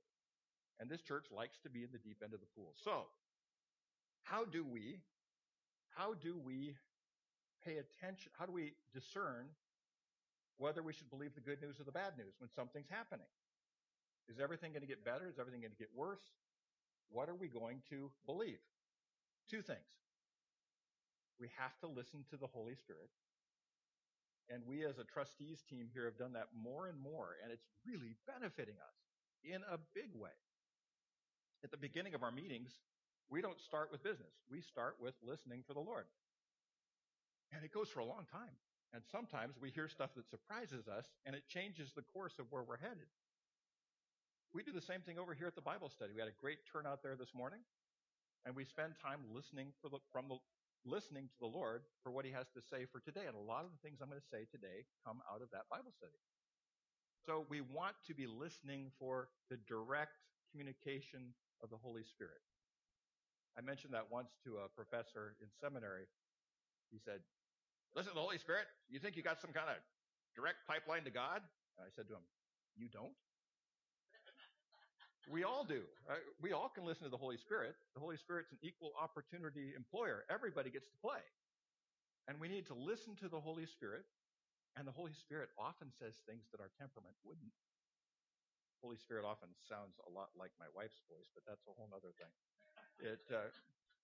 And 0.80 0.90
this 0.90 1.00
church 1.00 1.26
likes 1.30 1.58
to 1.62 1.70
be 1.70 1.86
in 1.86 1.90
the 1.92 2.02
deep 2.02 2.18
end 2.22 2.34
of 2.34 2.40
the 2.40 2.50
pool. 2.54 2.74
So, 2.82 3.06
how 4.24 4.44
do 4.44 4.66
we, 4.66 4.98
how 5.94 6.14
do 6.14 6.36
we 6.36 6.74
pay 7.64 7.78
attention? 7.78 8.32
How 8.36 8.44
do 8.44 8.52
we 8.52 8.74
discern 8.92 9.46
whether 10.58 10.82
we 10.82 10.92
should 10.92 11.08
believe 11.10 11.34
the 11.34 11.40
good 11.40 11.62
news 11.62 11.78
or 11.78 11.84
the 11.84 11.94
bad 11.94 12.18
news 12.18 12.34
when 12.38 12.50
something's 12.50 12.90
happening? 12.90 13.30
Is 14.28 14.40
everything 14.42 14.72
going 14.72 14.82
to 14.82 14.88
get 14.88 15.04
better? 15.04 15.28
Is 15.30 15.38
everything 15.38 15.60
going 15.60 15.72
to 15.72 15.78
get 15.78 15.94
worse? 15.94 16.34
What 17.08 17.28
are 17.28 17.38
we 17.38 17.46
going 17.46 17.82
to 17.90 18.10
believe? 18.26 18.58
Two 19.50 19.62
things. 19.62 19.90
We 21.38 21.48
have 21.58 21.78
to 21.80 21.86
listen 21.86 22.24
to 22.30 22.36
the 22.36 22.46
Holy 22.46 22.74
Spirit. 22.74 23.10
And 24.48 24.62
we 24.66 24.84
as 24.86 24.98
a 24.98 25.04
trustees 25.04 25.62
team 25.68 25.88
here 25.92 26.04
have 26.04 26.18
done 26.18 26.32
that 26.34 26.54
more 26.54 26.86
and 26.86 26.98
more, 26.98 27.36
and 27.42 27.52
it's 27.52 27.66
really 27.84 28.14
benefiting 28.26 28.78
us 28.78 28.96
in 29.42 29.62
a 29.70 29.78
big 29.94 30.14
way 30.14 30.34
at 31.66 31.74
the 31.74 31.76
beginning 31.76 32.14
of 32.14 32.22
our 32.22 32.30
meetings, 32.30 32.70
we 33.28 33.42
don't 33.42 33.58
start 33.60 33.90
with 33.90 34.02
business. 34.02 34.30
We 34.46 34.60
start 34.60 34.96
with 35.02 35.14
listening 35.18 35.66
for 35.66 35.74
the 35.74 35.82
Lord. 35.82 36.06
And 37.50 37.64
it 37.64 37.72
goes 37.74 37.88
for 37.88 37.98
a 37.98 38.06
long 38.06 38.22
time. 38.30 38.54
And 38.94 39.02
sometimes 39.10 39.58
we 39.60 39.70
hear 39.70 39.88
stuff 39.88 40.14
that 40.14 40.30
surprises 40.30 40.86
us 40.86 41.04
and 41.26 41.34
it 41.34 41.42
changes 41.48 41.90
the 41.90 42.06
course 42.14 42.38
of 42.38 42.46
where 42.50 42.62
we're 42.62 42.78
headed. 42.78 43.10
We 44.54 44.62
do 44.62 44.70
the 44.70 44.80
same 44.80 45.02
thing 45.02 45.18
over 45.18 45.34
here 45.34 45.48
at 45.48 45.54
the 45.54 45.60
Bible 45.60 45.90
study. 45.90 46.14
We 46.14 46.20
had 46.20 46.30
a 46.30 46.40
great 46.40 46.62
turnout 46.70 47.02
there 47.02 47.16
this 47.16 47.34
morning 47.34 47.60
and 48.46 48.54
we 48.54 48.62
spend 48.62 48.94
time 49.02 49.26
listening 49.34 49.74
for 49.82 49.90
the, 49.90 49.98
from 50.14 50.30
the, 50.30 50.38
listening 50.86 51.26
to 51.26 51.38
the 51.42 51.50
Lord 51.50 51.82
for 52.06 52.14
what 52.14 52.22
he 52.22 52.30
has 52.30 52.46
to 52.54 52.62
say 52.62 52.86
for 52.86 53.02
today. 53.02 53.26
And 53.26 53.34
a 53.34 53.42
lot 53.42 53.66
of 53.66 53.74
the 53.74 53.82
things 53.82 53.98
I'm 53.98 54.06
going 54.06 54.22
to 54.22 54.30
say 54.30 54.46
today 54.46 54.86
come 55.02 55.18
out 55.26 55.42
of 55.42 55.50
that 55.50 55.66
Bible 55.66 55.90
study. 55.90 56.22
So 57.26 57.42
we 57.50 57.58
want 57.58 57.98
to 58.06 58.14
be 58.14 58.30
listening 58.30 58.94
for 59.02 59.34
the 59.50 59.58
direct 59.66 60.14
communication 60.54 61.34
of 61.58 61.74
the 61.74 61.76
Holy 61.82 62.06
Spirit. 62.06 62.38
I 63.58 63.66
mentioned 63.66 63.90
that 63.98 64.06
once 64.14 64.38
to 64.46 64.62
a 64.62 64.70
professor 64.70 65.34
in 65.42 65.50
seminary. 65.58 66.06
He 66.94 67.02
said, 67.02 67.26
Listen 67.98 68.12
to 68.12 68.20
the 68.20 68.22
Holy 68.22 68.38
Spirit. 68.38 68.70
You 68.86 69.00
think 69.00 69.16
you 69.16 69.26
got 69.26 69.40
some 69.40 69.50
kind 69.50 69.72
of 69.72 69.80
direct 70.36 70.62
pipeline 70.68 71.02
to 71.08 71.10
God? 71.10 71.42
And 71.74 71.82
I 71.82 71.90
said 71.90 72.06
to 72.12 72.14
him, 72.14 72.26
You 72.78 72.86
don't? 72.92 73.16
We 75.30 75.44
all 75.44 75.64
do. 75.64 75.82
Right? 76.08 76.22
We 76.40 76.52
all 76.52 76.70
can 76.70 76.84
listen 76.86 77.04
to 77.04 77.10
the 77.10 77.20
Holy 77.20 77.36
Spirit. 77.36 77.74
The 77.94 78.00
Holy 78.00 78.16
Spirit's 78.16 78.52
an 78.52 78.58
equal 78.62 78.92
opportunity 78.94 79.74
employer. 79.76 80.24
Everybody 80.30 80.70
gets 80.70 80.86
to 80.88 80.98
play. 81.02 81.22
And 82.28 82.38
we 82.38 82.48
need 82.48 82.66
to 82.66 82.74
listen 82.74 83.14
to 83.22 83.28
the 83.28 83.40
Holy 83.40 83.66
Spirit. 83.66 84.06
And 84.76 84.86
the 84.86 84.94
Holy 84.94 85.14
Spirit 85.14 85.50
often 85.56 85.88
says 85.98 86.20
things 86.28 86.46
that 86.52 86.60
our 86.60 86.70
temperament 86.78 87.16
wouldn't. 87.24 87.54
Holy 88.84 89.00
Spirit 89.00 89.24
often 89.24 89.48
sounds 89.66 89.96
a 90.04 90.10
lot 90.12 90.30
like 90.36 90.52
my 90.60 90.68
wife's 90.76 91.00
voice, 91.08 91.26
but 91.32 91.42
that's 91.48 91.64
a 91.66 91.72
whole 91.72 91.88
other 91.96 92.12
thing. 92.20 92.30
It, 93.00 93.24
uh, 93.32 93.48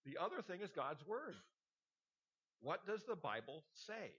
the 0.08 0.16
other 0.16 0.40
thing 0.40 0.64
is 0.64 0.72
God's 0.72 1.04
Word. 1.06 1.36
What 2.60 2.86
does 2.86 3.04
the 3.04 3.14
Bible 3.14 3.64
say? 3.74 4.16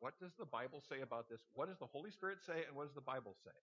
What 0.00 0.18
does 0.18 0.34
the 0.34 0.44
Bible 0.44 0.82
say 0.82 1.00
about 1.00 1.30
this? 1.30 1.40
What 1.54 1.68
does 1.68 1.78
the 1.78 1.86
Holy 1.86 2.10
Spirit 2.10 2.42
say, 2.42 2.66
and 2.66 2.74
what 2.74 2.90
does 2.90 2.98
the 2.98 3.04
Bible 3.04 3.38
say? 3.44 3.54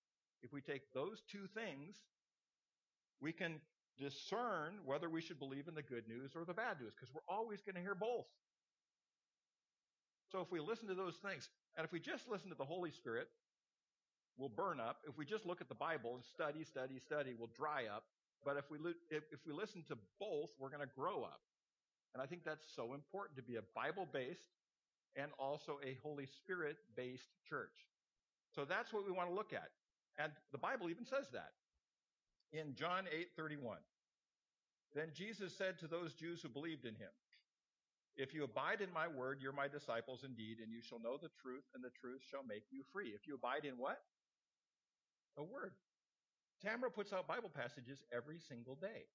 If 0.41 0.54
we 0.54 0.62
take 0.62 0.93
those 0.93 1.21
two 1.28 1.52
things, 1.52 1.99
we 3.21 3.32
can 3.32 3.60
discern 3.97 4.79
whether 4.86 5.10
we 5.10 5.21
should 5.21 5.39
believe 5.39 5.67
in 5.67 5.75
the 5.75 5.84
good 5.84 6.08
news 6.08 6.32
or 6.36 6.45
the 6.45 6.53
bad 6.53 6.79
news, 6.79 6.93
because 6.95 7.13
we're 7.13 7.27
always 7.27 7.62
going 7.62 7.75
to 7.75 7.82
hear 7.82 7.95
both. 7.95 8.27
So 10.32 10.41
if 10.41 10.51
we 10.51 10.60
listen 10.60 10.88
to 10.88 10.95
those 10.95 11.15
things, 11.15 11.49
and 11.75 11.86
if 11.86 11.91
we 11.91 11.99
just 11.99 12.29
listen 12.29 12.49
to 12.49 12.55
the 12.55 12.65
Holy 12.65 12.91
Spirit, 12.91 13.27
we'll 14.38 14.49
burn 14.49 14.79
up. 14.79 14.97
If 15.08 15.17
we 15.17 15.25
just 15.25 15.45
look 15.45 15.60
at 15.60 15.67
the 15.67 15.75
Bible 15.75 16.15
and 16.15 16.23
study, 16.23 16.63
study, 16.63 16.99
study, 16.99 17.34
we'll 17.38 17.51
dry 17.55 17.86
up. 17.93 18.03
But 18.45 18.55
if 18.55 18.71
we, 18.71 18.77
if, 19.10 19.23
we 19.45 19.51
listen 19.53 19.84
to 19.89 19.97
both, 20.19 20.49
we're 20.60 20.69
going 20.69 20.86
to 20.86 20.95
grow 20.95 21.23
up. 21.23 21.41
And 22.13 22.23
I 22.23 22.25
think 22.25 22.45
that's 22.45 22.65
so 22.75 22.93
important 22.93 23.36
to 23.38 23.43
be 23.43 23.58
a 23.58 23.65
Bible 23.75 24.08
based 24.12 24.55
and 25.15 25.32
also 25.38 25.79
a 25.84 25.97
Holy 26.01 26.25
Spirit 26.25 26.77
based 26.95 27.27
church. 27.49 27.75
So 28.55 28.65
that's 28.65 28.93
what 28.93 29.05
we 29.05 29.12
want 29.12 29.29
to 29.29 29.36
look 29.36 29.51
at. 29.51 29.69
And 30.17 30.32
the 30.51 30.58
Bible 30.58 30.89
even 30.89 31.05
says 31.05 31.27
that 31.34 31.51
in 32.51 32.75
John 32.75 33.07
8:31. 33.07 33.77
Then 34.93 35.12
Jesus 35.13 35.55
said 35.55 35.77
to 35.79 35.88
those 35.88 36.13
Jews 36.13 36.41
who 36.41 36.49
believed 36.49 36.85
in 36.85 36.95
him, 36.95 37.12
If 38.17 38.33
you 38.33 38.43
abide 38.43 38.81
in 38.81 38.91
my 38.91 39.07
word, 39.07 39.39
you're 39.41 39.53
my 39.53 39.67
disciples 39.67 40.23
indeed, 40.23 40.59
and 40.59 40.73
you 40.73 40.81
shall 40.81 40.99
know 40.99 41.17
the 41.17 41.29
truth, 41.41 41.63
and 41.73 41.83
the 41.83 41.91
truth 41.91 42.21
shall 42.29 42.43
make 42.43 42.63
you 42.71 42.83
free. 42.91 43.09
If 43.09 43.27
you 43.27 43.35
abide 43.35 43.65
in 43.65 43.77
what? 43.77 44.01
a 45.39 45.43
word. 45.43 45.71
Tamara 46.62 46.91
puts 46.91 47.13
out 47.13 47.27
Bible 47.27 47.49
passages 47.49 48.03
every 48.12 48.38
single 48.38 48.75
day. 48.75 49.07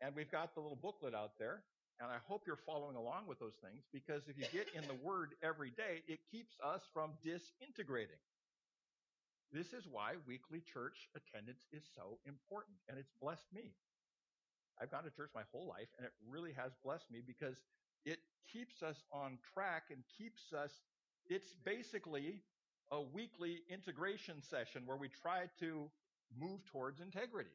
And 0.00 0.14
we've 0.14 0.30
got 0.30 0.54
the 0.54 0.60
little 0.60 0.78
booklet 0.78 1.14
out 1.14 1.32
there. 1.38 1.62
And 1.98 2.10
I 2.10 2.18
hope 2.28 2.42
you're 2.46 2.60
following 2.66 2.94
along 2.94 3.26
with 3.26 3.40
those 3.40 3.56
things 3.64 3.84
because 3.90 4.28
if 4.28 4.36
you 4.36 4.44
get 4.52 4.68
in 4.76 4.86
the 4.86 4.94
Word 5.02 5.30
every 5.42 5.70
day, 5.70 6.04
it 6.06 6.20
keeps 6.30 6.54
us 6.62 6.82
from 6.92 7.12
disintegrating. 7.24 8.20
This 9.52 9.72
is 9.72 9.86
why 9.90 10.14
weekly 10.26 10.60
church 10.60 11.08
attendance 11.14 11.66
is 11.72 11.84
so 11.94 12.18
important, 12.26 12.76
and 12.88 12.98
it's 12.98 13.12
blessed 13.20 13.46
me. 13.54 13.72
I've 14.80 14.90
gone 14.90 15.04
to 15.04 15.10
church 15.10 15.30
my 15.34 15.46
whole 15.52 15.66
life, 15.66 15.88
and 15.96 16.04
it 16.04 16.12
really 16.28 16.52
has 16.52 16.72
blessed 16.84 17.10
me 17.10 17.22
because 17.24 17.56
it 18.04 18.18
keeps 18.52 18.82
us 18.82 19.02
on 19.12 19.38
track 19.54 19.84
and 19.90 20.02
keeps 20.18 20.52
us, 20.52 20.70
it's 21.28 21.54
basically 21.64 22.42
a 22.92 23.00
weekly 23.00 23.62
integration 23.70 24.42
session 24.42 24.82
where 24.84 24.96
we 24.96 25.08
try 25.08 25.48
to 25.60 25.90
move 26.38 26.60
towards 26.70 27.00
integrity. 27.00 27.54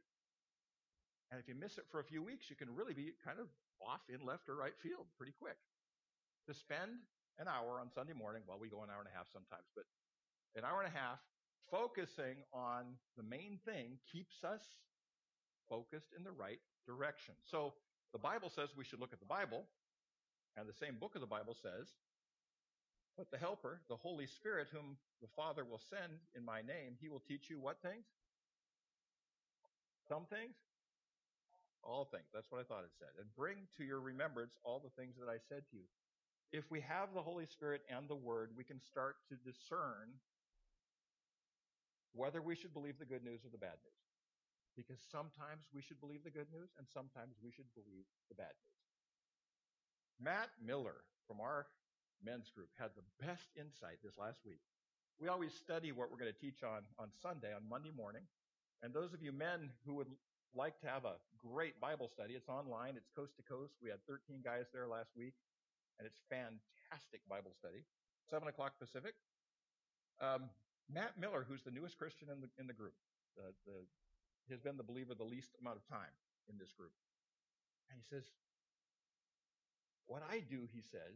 And 1.31 1.39
if 1.39 1.47
you 1.47 1.55
miss 1.55 1.77
it 1.77 1.85
for 1.91 1.99
a 1.99 2.03
few 2.03 2.23
weeks, 2.23 2.49
you 2.49 2.55
can 2.55 2.75
really 2.75 2.93
be 2.93 3.13
kind 3.23 3.39
of 3.39 3.47
off 3.79 4.03
in 4.11 4.25
left 4.25 4.49
or 4.49 4.55
right 4.55 4.75
field 4.83 5.07
pretty 5.15 5.31
quick. 5.39 5.55
To 6.47 6.53
spend 6.53 6.99
an 7.39 7.47
hour 7.47 7.79
on 7.79 7.87
Sunday 7.93 8.13
morning, 8.13 8.43
well, 8.47 8.59
we 8.59 8.67
go 8.67 8.83
an 8.83 8.91
hour 8.91 8.99
and 8.99 9.07
a 9.07 9.15
half 9.15 9.31
sometimes, 9.31 9.71
but 9.71 9.87
an 10.59 10.67
hour 10.67 10.83
and 10.83 10.91
a 10.91 10.97
half 10.97 11.23
focusing 11.69 12.37
on 12.53 12.85
the 13.17 13.23
main 13.23 13.59
thing 13.65 13.99
keeps 14.11 14.43
us 14.43 14.61
focused 15.69 16.13
in 16.17 16.23
the 16.23 16.31
right 16.31 16.59
direction. 16.85 17.35
So 17.49 17.73
the 18.13 18.19
Bible 18.19 18.49
says 18.49 18.69
we 18.75 18.83
should 18.83 18.99
look 18.99 19.13
at 19.13 19.19
the 19.19 19.25
Bible, 19.25 19.63
and 20.57 20.67
the 20.67 20.73
same 20.73 20.95
book 20.99 21.15
of 21.15 21.21
the 21.21 21.27
Bible 21.27 21.55
says 21.61 21.87
but 23.17 23.29
the 23.29 23.37
Helper, 23.37 23.81
the 23.89 23.95
Holy 23.95 24.25
Spirit, 24.25 24.67
whom 24.71 24.97
the 25.21 25.27
Father 25.35 25.65
will 25.65 25.81
send 25.89 26.13
in 26.35 26.45
my 26.45 26.61
name, 26.61 26.95
he 26.99 27.09
will 27.09 27.21
teach 27.21 27.49
you 27.49 27.59
what 27.59 27.81
things? 27.81 28.05
Some 30.07 30.25
things? 30.25 30.55
All 31.83 32.05
things. 32.05 32.25
That's 32.33 32.49
what 32.49 32.61
I 32.61 32.63
thought 32.63 32.83
it 32.83 32.95
said. 32.97 33.13
And 33.19 33.27
bring 33.35 33.67
to 33.77 33.83
your 33.83 33.99
remembrance 33.99 34.57
all 34.63 34.79
the 34.79 34.93
things 35.01 35.15
that 35.19 35.29
I 35.29 35.37
said 35.49 35.63
to 35.71 35.77
you. 35.77 35.87
if 36.51 36.69
we 36.69 36.81
have 36.81 37.13
the 37.13 37.21
Holy 37.21 37.45
Spirit 37.45 37.81
and 37.87 38.09
the 38.09 38.15
Word, 38.15 38.51
we 38.57 38.63
can 38.63 38.81
start 38.81 39.15
to 39.29 39.35
discern 39.35 40.11
whether 42.13 42.41
we 42.41 42.55
should 42.55 42.73
believe 42.73 42.99
the 42.99 43.05
good 43.05 43.23
news 43.23 43.41
or 43.45 43.51
the 43.51 43.61
bad 43.61 43.79
news. 43.83 44.01
Because 44.75 44.99
sometimes 45.11 45.67
we 45.75 45.81
should 45.81 45.99
believe 45.99 46.23
the 46.23 46.31
good 46.31 46.47
news 46.51 46.71
and 46.77 46.87
sometimes 46.87 47.35
we 47.43 47.51
should 47.51 47.67
believe 47.75 48.07
the 48.29 48.35
bad 48.35 48.55
news. 48.55 48.77
Matt 50.21 50.49
Miller 50.63 51.03
from 51.27 51.41
our 51.41 51.67
men's 52.23 52.51
group 52.53 52.69
had 52.77 52.93
the 52.95 53.07
best 53.25 53.49
insight 53.57 53.99
this 54.03 54.15
last 54.17 54.39
week. 54.45 54.61
We 55.19 55.27
always 55.27 55.53
study 55.53 55.91
what 55.91 56.09
we're 56.09 56.21
going 56.21 56.31
to 56.33 56.41
teach 56.41 56.63
on 56.63 56.81
on 56.97 57.09
Sunday, 57.21 57.53
on 57.53 57.67
Monday 57.67 57.91
morning. 57.91 58.23
And 58.81 58.93
those 58.93 59.13
of 59.13 59.21
you 59.21 59.31
men 59.31 59.69
who 59.85 59.93
would 59.95 60.09
like 60.55 60.79
to 60.81 60.87
have 60.87 61.05
a 61.05 61.21
great 61.37 61.79
Bible 61.79 62.09
study, 62.09 62.33
it's 62.33 62.49
online, 62.49 62.97
it's 62.97 63.09
coast 63.15 63.37
to 63.37 63.43
coast. 63.43 63.73
We 63.81 63.89
had 63.89 64.01
13 64.07 64.41
guys 64.43 64.65
there 64.73 64.87
last 64.87 65.13
week, 65.15 65.33
and 65.99 66.05
it's 66.05 66.17
fantastic 66.29 67.21
Bible 67.29 67.53
study. 67.57 67.85
7 68.29 68.47
o'clock 68.47 68.73
Pacific. 68.79 69.13
Um, 70.19 70.49
Matt 70.93 71.15
Miller, 71.15 71.45
who's 71.47 71.63
the 71.63 71.71
newest 71.71 71.97
Christian 71.97 72.27
in 72.27 72.41
the, 72.41 72.49
in 72.59 72.67
the 72.67 72.75
group, 72.75 72.93
the, 73.35 73.55
the, 73.65 73.79
has 74.51 74.59
been 74.59 74.75
the 74.75 74.83
believer 74.83 75.15
the 75.15 75.23
least 75.23 75.55
amount 75.59 75.79
of 75.79 75.87
time 75.87 76.11
in 76.51 76.59
this 76.59 76.71
group. 76.75 76.91
And 77.89 77.95
he 77.95 78.03
says, 78.03 78.27
What 80.07 80.23
I 80.27 80.43
do, 80.43 80.67
he 80.67 80.83
says, 80.83 81.15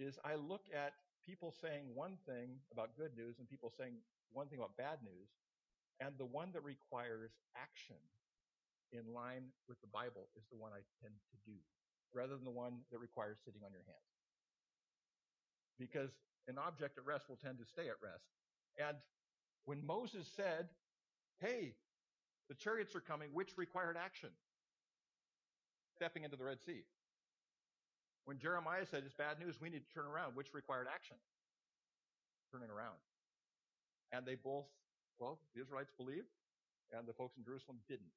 is 0.00 0.16
I 0.24 0.40
look 0.40 0.64
at 0.72 0.96
people 1.26 1.52
saying 1.60 1.92
one 1.92 2.16
thing 2.24 2.56
about 2.72 2.96
good 2.96 3.12
news 3.12 3.36
and 3.38 3.44
people 3.48 3.72
saying 3.76 4.00
one 4.32 4.48
thing 4.48 4.58
about 4.58 4.76
bad 4.80 5.04
news, 5.04 5.28
and 6.00 6.16
the 6.16 6.24
one 6.24 6.48
that 6.56 6.64
requires 6.64 7.36
action 7.52 8.00
in 8.96 9.04
line 9.12 9.52
with 9.68 9.76
the 9.84 9.92
Bible 9.92 10.32
is 10.38 10.48
the 10.48 10.56
one 10.56 10.72
I 10.72 10.80
tend 11.04 11.12
to 11.12 11.36
do, 11.44 11.56
rather 12.16 12.34
than 12.34 12.48
the 12.48 12.54
one 12.54 12.80
that 12.88 12.98
requires 12.98 13.36
sitting 13.44 13.60
on 13.60 13.74
your 13.76 13.84
hands. 13.84 14.10
Because 15.76 16.10
an 16.48 16.56
object 16.58 16.98
at 16.98 17.06
rest 17.06 17.28
will 17.28 17.36
tend 17.36 17.58
to 17.58 17.64
stay 17.64 17.88
at 17.88 17.96
rest. 18.02 18.24
And 18.78 18.96
when 19.64 19.84
Moses 19.84 20.26
said, 20.36 20.68
Hey, 21.40 21.74
the 22.48 22.54
chariots 22.54 22.94
are 22.94 23.00
coming, 23.00 23.30
which 23.32 23.56
required 23.56 23.96
action? 23.96 24.30
Stepping 25.96 26.24
into 26.24 26.36
the 26.36 26.44
Red 26.44 26.60
Sea. 26.60 26.82
When 28.24 28.38
Jeremiah 28.38 28.84
said 28.84 29.02
it's 29.06 29.14
bad 29.14 29.38
news, 29.38 29.60
we 29.60 29.70
need 29.70 29.82
to 29.86 29.92
turn 29.94 30.06
around, 30.06 30.36
which 30.36 30.52
required 30.52 30.86
action? 30.92 31.16
Turning 32.52 32.70
around. 32.70 32.98
And 34.12 34.26
they 34.26 34.34
both, 34.34 34.66
well, 35.18 35.38
the 35.54 35.62
Israelites 35.62 35.92
believed, 35.96 36.28
and 36.92 37.06
the 37.06 37.12
folks 37.12 37.36
in 37.36 37.44
Jerusalem 37.44 37.78
didn't. 37.88 38.12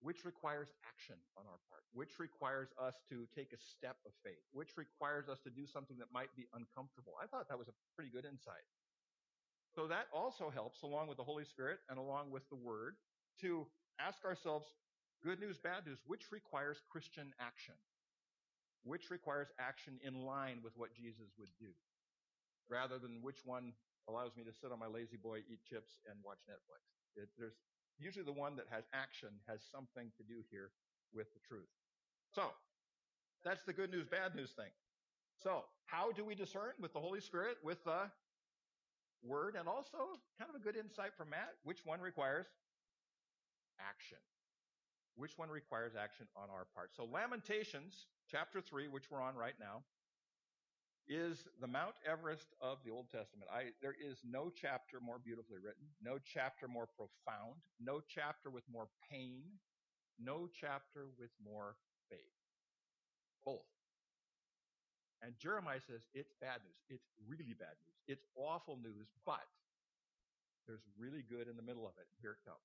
Which 0.00 0.24
requires 0.24 0.72
action 0.88 1.16
on 1.36 1.44
our 1.44 1.60
part, 1.68 1.84
which 1.92 2.18
requires 2.18 2.72
us 2.80 2.94
to 3.10 3.28
take 3.36 3.52
a 3.52 3.60
step 3.60 3.96
of 4.06 4.12
faith, 4.24 4.40
which 4.52 4.76
requires 4.76 5.28
us 5.28 5.40
to 5.44 5.50
do 5.50 5.66
something 5.66 5.98
that 5.98 6.08
might 6.12 6.32
be 6.36 6.48
uncomfortable. 6.56 7.12
I 7.20 7.26
thought 7.26 7.48
that 7.48 7.58
was 7.58 7.68
a 7.68 7.76
pretty 7.94 8.10
good 8.10 8.24
insight. 8.24 8.64
So 9.76 9.86
that 9.88 10.08
also 10.12 10.48
helps, 10.48 10.82
along 10.82 11.08
with 11.08 11.18
the 11.18 11.24
Holy 11.24 11.44
Spirit 11.44 11.78
and 11.88 11.98
along 11.98 12.30
with 12.30 12.48
the 12.48 12.56
Word, 12.56 12.96
to 13.42 13.66
ask 14.00 14.24
ourselves 14.24 14.66
good 15.22 15.38
news, 15.38 15.58
bad 15.58 15.84
news, 15.86 15.98
which 16.06 16.32
requires 16.32 16.80
Christian 16.90 17.34
action? 17.38 17.74
which 18.84 19.10
requires 19.10 19.48
action 19.60 20.00
in 20.04 20.24
line 20.24 20.60
with 20.64 20.72
what 20.76 20.94
Jesus 20.94 21.28
would 21.38 21.52
do, 21.60 21.72
rather 22.68 22.98
than 22.98 23.20
which 23.20 23.44
one 23.44 23.72
allows 24.08 24.32
me 24.36 24.44
to 24.44 24.52
sit 24.52 24.72
on 24.72 24.80
my 24.80 24.88
lazy 24.88 25.16
boy, 25.20 25.44
eat 25.44 25.60
chips, 25.68 26.00
and 26.08 26.16
watch 26.24 26.40
Netflix. 26.48 26.80
It, 27.16 27.28
there's 27.36 27.60
usually 28.00 28.24
the 28.24 28.32
one 28.32 28.56
that 28.56 28.66
has 28.70 28.84
action 28.92 29.28
has 29.46 29.60
something 29.70 30.10
to 30.16 30.22
do 30.22 30.42
here 30.50 30.70
with 31.12 31.32
the 31.34 31.40
truth. 31.46 31.68
So 32.34 32.50
that's 33.44 33.62
the 33.64 33.72
good 33.72 33.90
news, 33.90 34.06
bad 34.06 34.34
news 34.34 34.50
thing. 34.50 34.72
So 35.42 35.64
how 35.86 36.12
do 36.12 36.24
we 36.24 36.34
discern 36.34 36.72
with 36.80 36.92
the 36.92 37.00
Holy 37.00 37.20
Spirit, 37.20 37.56
with 37.62 37.82
the 37.84 38.10
Word, 39.22 39.54
and 39.58 39.68
also 39.68 40.20
kind 40.38 40.48
of 40.48 40.56
a 40.56 40.64
good 40.64 40.76
insight 40.76 41.12
from 41.16 41.30
Matt, 41.30 41.54
which 41.64 41.84
one 41.84 42.00
requires 42.00 42.46
action? 43.78 44.18
Which 45.16 45.36
one 45.36 45.50
requires 45.50 45.92
action 46.00 46.26
on 46.36 46.48
our 46.48 46.66
part? 46.74 46.90
So 46.96 47.04
Lamentations 47.04 48.06
chapter 48.30 48.60
3, 48.60 48.88
which 48.88 49.10
we're 49.10 49.20
on 49.20 49.34
right 49.34 49.58
now, 49.60 49.82
is 51.08 51.46
the 51.60 51.66
Mount 51.66 51.94
Everest 52.06 52.48
of 52.60 52.78
the 52.84 52.90
Old 52.90 53.10
Testament. 53.10 53.50
I, 53.52 53.72
there 53.82 53.96
is 53.98 54.18
no 54.24 54.50
chapter 54.50 55.00
more 55.00 55.18
beautifully 55.18 55.58
written, 55.58 55.82
no 56.02 56.18
chapter 56.22 56.68
more 56.68 56.86
profound, 56.86 57.58
no 57.80 58.00
chapter 58.06 58.50
with 58.50 58.64
more 58.70 58.88
pain, 59.10 59.42
no 60.18 60.48
chapter 60.48 61.06
with 61.18 61.30
more 61.42 61.76
faith. 62.08 62.36
Both. 63.44 63.66
And 65.22 65.36
Jeremiah 65.38 65.80
says 65.84 66.00
it's 66.14 66.32
bad 66.40 66.60
news. 66.64 66.80
It's 66.88 67.08
really 67.28 67.52
bad 67.52 67.76
news. 67.84 67.96
It's 68.06 68.24
awful 68.36 68.78
news, 68.80 69.08
but 69.26 69.44
there's 70.66 70.84
really 70.96 71.24
good 71.28 71.48
in 71.48 71.56
the 71.56 71.66
middle 71.66 71.86
of 71.86 71.92
it. 71.98 72.06
Here 72.22 72.38
it 72.38 72.44
comes. 72.46 72.64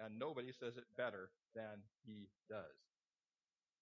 And 0.00 0.18
nobody 0.18 0.52
says 0.52 0.76
it 0.76 0.84
better 0.96 1.30
than 1.54 1.84
he 2.04 2.28
does. 2.48 2.91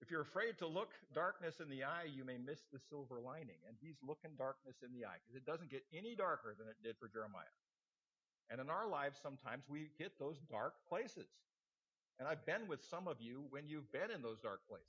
If 0.01 0.11
you're 0.11 0.25
afraid 0.25 0.57
to 0.59 0.67
look 0.67 0.91
darkness 1.15 1.61
in 1.61 1.69
the 1.69 1.85
eye, 1.85 2.09
you 2.09 2.25
may 2.25 2.39
miss 2.39 2.61
the 2.73 2.81
silver 2.89 3.21
lining. 3.21 3.61
And 3.69 3.77
he's 3.81 4.01
looking 4.03 4.33
darkness 4.39 4.77
in 4.83 4.93
the 4.93 5.05
eye 5.05 5.21
because 5.21 5.37
it 5.37 5.45
doesn't 5.45 5.71
get 5.71 5.85
any 5.93 6.17
darker 6.17 6.57
than 6.57 6.69
it 6.69 6.81
did 6.83 6.97
for 6.99 7.09
Jeremiah. 7.09 7.53
And 8.49 8.61
in 8.61 8.71
our 8.71 8.89
lives, 8.89 9.21
sometimes 9.23 9.65
we 9.69 9.91
hit 9.99 10.19
those 10.19 10.41
dark 10.51 10.75
places. 10.89 11.29
And 12.19 12.27
I've 12.27 12.45
been 12.45 12.67
with 12.67 12.85
some 12.85 13.09
of 13.09 13.21
you 13.21 13.45
when 13.51 13.69
you've 13.69 13.93
been 13.93 14.11
in 14.11 14.23
those 14.23 14.41
dark 14.41 14.61
places. 14.69 14.89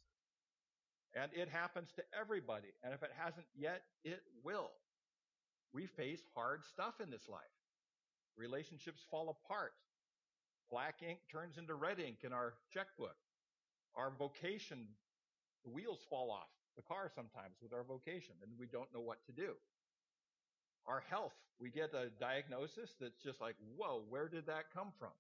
And 1.14 1.32
it 1.34 1.50
happens 1.50 1.92
to 1.96 2.04
everybody. 2.18 2.72
And 2.84 2.94
if 2.94 3.04
it 3.04 3.12
hasn't 3.16 3.46
yet, 3.56 3.84
it 4.04 4.24
will. 4.44 4.72
We 5.74 5.86
face 5.86 6.24
hard 6.36 6.64
stuff 6.64 7.00
in 7.04 7.12
this 7.12 7.28
life. 7.28 7.56
Relationships 8.38 9.06
fall 9.12 9.30
apart. 9.30 9.74
Black 10.72 10.96
ink 11.08 11.20
turns 11.30 11.58
into 11.58 11.76
red 11.76 12.00
ink 12.00 12.20
in 12.24 12.32
our 12.32 12.54
checkbook. 12.74 13.16
Our 13.96 14.12
vocation, 14.18 14.88
the 15.64 15.72
wheels 15.72 16.00
fall 16.10 16.32
off 16.32 16.50
the 16.76 16.82
car 16.82 17.12
sometimes 17.14 17.60
with 17.62 17.74
our 17.74 17.84
vocation 17.84 18.36
and 18.42 18.52
we 18.58 18.66
don't 18.68 18.92
know 18.94 19.02
what 19.02 19.20
to 19.28 19.32
do. 19.32 19.54
Our 20.88 21.04
health, 21.10 21.36
we 21.60 21.70
get 21.70 21.94
a 21.94 22.10
diagnosis 22.20 22.90
that's 23.00 23.22
just 23.24 23.40
like, 23.40 23.56
whoa, 23.78 24.04
where 24.10 24.28
did 24.28 24.48
that 24.48 24.74
come 24.74 24.90
from? 24.98 25.14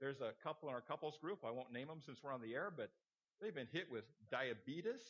There's 0.00 0.20
a 0.24 0.32
couple 0.42 0.68
in 0.70 0.74
our 0.74 0.80
couples 0.80 1.18
group. 1.20 1.44
I 1.44 1.50
won't 1.50 1.72
name 1.72 1.88
them 1.88 2.00
since 2.00 2.18
we're 2.24 2.32
on 2.32 2.40
the 2.40 2.54
air, 2.54 2.72
but 2.74 2.88
they've 3.42 3.54
been 3.54 3.68
hit 3.70 3.92
with 3.92 4.04
diabetes, 4.30 5.04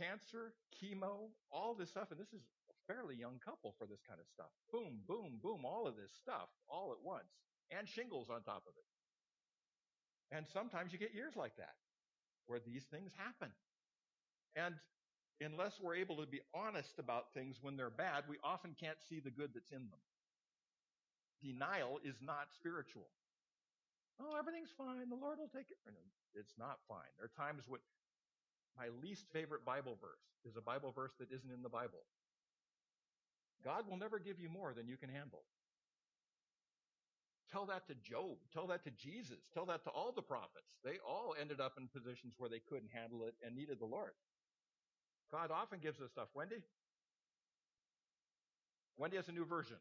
cancer, 0.00 0.56
chemo, 0.80 1.28
all 1.52 1.74
this 1.74 1.90
stuff. 1.90 2.08
And 2.10 2.18
this 2.18 2.32
is 2.32 2.40
a 2.72 2.74
fairly 2.88 3.16
young 3.16 3.36
couple 3.44 3.74
for 3.76 3.84
this 3.84 4.00
kind 4.08 4.16
of 4.16 4.26
stuff. 4.32 4.48
Boom, 4.72 5.04
boom, 5.04 5.36
boom, 5.42 5.68
all 5.68 5.86
of 5.86 5.96
this 5.96 6.08
stuff 6.22 6.48
all 6.70 6.96
at 6.96 7.04
once. 7.04 7.28
And 7.68 7.84
shingles 7.84 8.32
on 8.32 8.40
top 8.48 8.64
of 8.64 8.72
it. 8.80 8.88
And 10.30 10.46
sometimes 10.52 10.92
you 10.92 10.98
get 10.98 11.14
years 11.14 11.36
like 11.36 11.56
that 11.56 11.74
where 12.46 12.60
these 12.60 12.84
things 12.90 13.12
happen. 13.16 13.52
And 14.56 14.74
unless 15.40 15.80
we're 15.80 15.96
able 15.96 16.16
to 16.16 16.26
be 16.26 16.40
honest 16.54 16.98
about 16.98 17.32
things 17.32 17.58
when 17.62 17.76
they're 17.76 17.90
bad, 17.90 18.24
we 18.28 18.36
often 18.42 18.74
can't 18.78 18.98
see 19.08 19.20
the 19.20 19.30
good 19.30 19.50
that's 19.54 19.70
in 19.70 19.88
them. 19.88 20.02
Denial 21.40 22.00
is 22.04 22.16
not 22.20 22.50
spiritual. 22.54 23.06
Oh, 24.20 24.34
everything's 24.36 24.74
fine. 24.76 25.08
The 25.08 25.14
Lord 25.14 25.38
will 25.38 25.52
take 25.54 25.70
it. 25.70 25.78
It's 26.34 26.54
not 26.58 26.82
fine. 26.88 27.06
There 27.16 27.30
are 27.30 27.38
times 27.38 27.62
when 27.68 27.80
my 28.76 28.88
least 29.00 29.26
favorite 29.32 29.64
Bible 29.64 29.96
verse 30.00 30.26
is 30.44 30.56
a 30.56 30.60
Bible 30.60 30.90
verse 30.90 31.12
that 31.20 31.30
isn't 31.30 31.50
in 31.50 31.62
the 31.62 31.68
Bible. 31.70 32.02
God 33.64 33.88
will 33.88 33.96
never 33.96 34.18
give 34.18 34.38
you 34.38 34.48
more 34.48 34.74
than 34.74 34.88
you 34.88 34.96
can 34.96 35.08
handle. 35.08 35.42
Tell 37.50 37.66
that 37.66 37.86
to 37.88 37.94
Job. 37.94 38.36
Tell 38.52 38.66
that 38.66 38.84
to 38.84 38.90
Jesus. 38.90 39.38
Tell 39.54 39.64
that 39.66 39.84
to 39.84 39.90
all 39.90 40.12
the 40.12 40.22
prophets. 40.22 40.68
They 40.84 40.98
all 41.06 41.34
ended 41.40 41.60
up 41.60 41.74
in 41.78 41.88
positions 41.88 42.34
where 42.36 42.50
they 42.50 42.60
couldn't 42.60 42.90
handle 42.92 43.24
it 43.24 43.34
and 43.44 43.56
needed 43.56 43.78
the 43.80 43.86
Lord. 43.86 44.12
God 45.32 45.50
often 45.50 45.78
gives 45.80 46.00
us 46.00 46.10
stuff. 46.10 46.28
Wendy? 46.34 46.62
Wendy 48.98 49.16
has 49.16 49.28
a 49.28 49.32
new 49.32 49.44
version. 49.44 49.76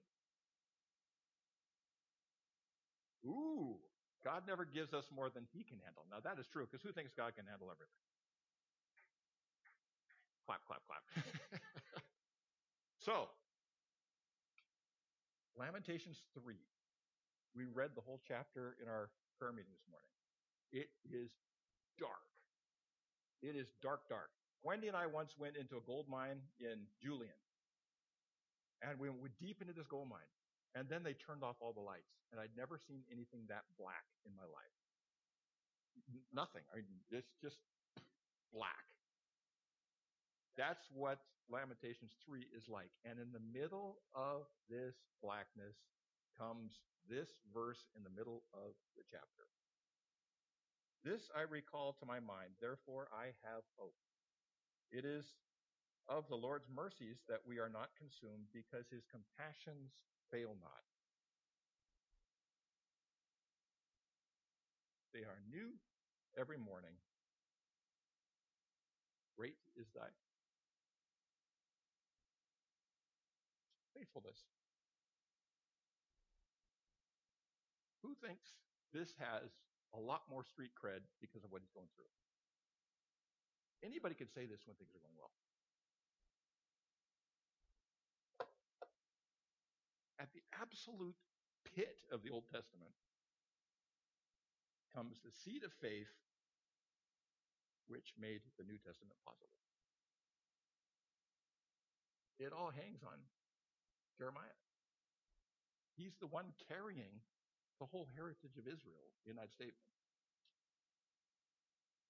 Ooh, 3.26 3.76
God 4.24 4.44
never 4.48 4.64
gives 4.64 4.94
us 4.94 5.06
more 5.14 5.30
than 5.30 5.44
he 5.52 5.64
can 5.64 5.80
handle. 5.84 6.06
Now 6.10 6.20
that 6.24 6.40
is 6.40 6.48
true, 6.48 6.66
because 6.70 6.84
who 6.84 6.94
thinks 6.94 7.12
God 7.16 7.36
can 7.36 7.46
handle 7.46 7.68
everything? 7.68 8.00
Clap, 10.46 10.62
clap, 10.66 10.80
clap. 10.88 11.04
so, 13.00 13.28
Lamentations 15.58 16.22
3. 16.42 16.56
We 17.58 17.66
read 17.66 17.98
the 17.98 18.06
whole 18.06 18.22
chapter 18.22 18.78
in 18.78 18.86
our 18.86 19.10
prayer 19.42 19.50
meeting 19.50 19.74
this 19.74 19.90
morning. 19.90 20.14
It 20.70 20.94
is 21.10 21.34
dark. 21.98 22.22
It 23.42 23.58
is 23.58 23.66
dark, 23.82 24.06
dark. 24.06 24.30
Wendy 24.62 24.86
and 24.86 24.98
I 24.98 25.10
once 25.10 25.34
went 25.42 25.58
into 25.58 25.82
a 25.82 25.84
gold 25.90 26.06
mine 26.06 26.38
in 26.62 26.86
Julian. 27.02 27.34
And 28.86 29.02
we 29.02 29.10
went 29.10 29.34
deep 29.42 29.58
into 29.58 29.74
this 29.74 29.90
gold 29.90 30.06
mine. 30.06 30.30
And 30.78 30.86
then 30.86 31.02
they 31.02 31.18
turned 31.18 31.42
off 31.42 31.58
all 31.58 31.74
the 31.74 31.82
lights. 31.82 32.14
And 32.30 32.38
I'd 32.38 32.54
never 32.54 32.78
seen 32.78 33.02
anything 33.10 33.50
that 33.50 33.66
black 33.82 34.06
in 34.22 34.38
my 34.38 34.46
life. 34.46 34.78
Nothing. 36.30 36.62
I 36.70 36.86
mean, 36.86 37.02
it's 37.10 37.34
just 37.42 37.58
black. 38.54 38.86
That's 40.62 40.86
what 40.94 41.26
Lamentations 41.50 42.14
3 42.22 42.46
is 42.54 42.70
like. 42.70 42.94
And 43.02 43.18
in 43.18 43.34
the 43.34 43.42
middle 43.50 43.98
of 44.14 44.46
this 44.70 44.94
blackness 45.26 45.74
comes 46.38 46.80
this 47.10 47.30
verse 47.54 47.90
in 47.98 48.04
the 48.04 48.14
middle 48.14 48.44
of 48.54 48.78
the 48.96 49.04
chapter. 49.10 49.50
This 51.04 51.30
I 51.36 51.42
recall 51.50 51.94
to 52.00 52.06
my 52.06 52.20
mind, 52.20 52.54
therefore 52.62 53.08
I 53.12 53.34
have 53.44 53.64
hope. 53.78 53.96
It 54.92 55.06
is 55.06 55.26
of 56.10 56.28
the 56.30 56.36
Lord's 56.36 56.68
mercies 56.74 57.20
that 57.28 57.44
we 57.46 57.60
are 57.60 57.70
not 57.70 57.90
consumed, 58.00 58.48
because 58.54 58.88
his 58.88 59.04
compassions 59.12 59.92
fail 60.32 60.56
not. 60.62 60.84
They 65.14 65.24
are 65.24 65.40
new 65.50 65.76
every 66.40 66.58
morning. 66.58 66.96
Great 69.38 69.58
is 69.76 69.88
thy 69.94 70.08
faithfulness. 73.96 74.38
Thinks 78.22 78.58
this 78.94 79.14
has 79.20 79.50
a 79.94 80.00
lot 80.00 80.26
more 80.30 80.44
street 80.44 80.72
cred 80.76 81.06
because 81.22 81.44
of 81.44 81.52
what 81.52 81.62
he's 81.62 81.74
going 81.74 81.90
through? 81.96 82.10
Anybody 83.86 84.16
could 84.16 84.34
say 84.34 84.50
this 84.50 84.66
when 84.66 84.76
things 84.76 84.92
are 84.98 85.04
going 85.06 85.18
well. 85.18 85.32
At 90.18 90.34
the 90.34 90.42
absolute 90.58 91.16
pit 91.76 92.02
of 92.12 92.26
the 92.26 92.34
Old 92.34 92.50
Testament 92.50 92.98
comes 94.90 95.22
the 95.22 95.30
seed 95.30 95.62
of 95.62 95.72
faith 95.78 96.10
which 97.86 98.18
made 98.20 98.42
the 98.58 98.66
New 98.66 98.82
Testament 98.82 99.16
possible. 99.24 99.54
It 102.40 102.54
all 102.54 102.74
hangs 102.74 103.02
on 103.06 103.18
Jeremiah. 104.18 104.58
He's 105.96 106.18
the 106.20 106.28
one 106.28 106.54
carrying 106.68 107.22
the 107.80 107.86
whole 107.86 108.08
heritage 108.16 108.58
of 108.58 108.66
Israel 108.66 109.14
in 109.26 109.36
that 109.36 109.52
statement. 109.52 109.88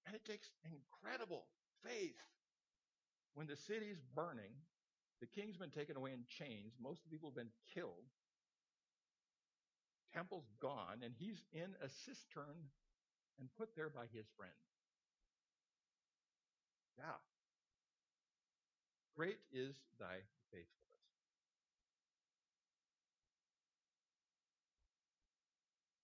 And 0.06 0.16
it 0.16 0.24
takes 0.24 0.48
incredible 0.64 1.44
faith 1.84 2.16
when 3.34 3.46
the 3.46 3.56
city's 3.56 4.00
burning, 4.14 4.50
the 5.20 5.26
king's 5.26 5.56
been 5.56 5.70
taken 5.70 5.96
away 5.96 6.12
in 6.12 6.24
chains, 6.26 6.72
most 6.80 7.04
of 7.04 7.10
the 7.10 7.14
people 7.14 7.30
have 7.30 7.36
been 7.36 7.54
killed, 7.74 8.08
temple's 10.14 10.48
gone, 10.60 11.04
and 11.04 11.14
he's 11.18 11.42
in 11.52 11.76
a 11.84 11.88
cistern 11.88 12.72
and 13.38 13.48
put 13.56 13.76
there 13.76 13.90
by 13.90 14.10
his 14.12 14.26
friend. 14.36 14.52
Yeah. 16.98 17.20
Great 19.16 19.38
is 19.52 19.74
thy 20.00 20.18
faithfulness. 20.50 20.77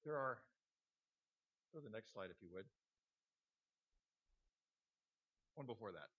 There 0.05 0.21
are, 0.21 0.37
go 1.73 1.81
to 1.81 1.85
the 1.85 1.93
next 1.93 2.13
slide 2.13 2.29
if 2.29 2.37
you 2.45 2.53
would. 2.53 2.69
One 5.57 5.65
before 5.65 5.97
that, 5.97 6.13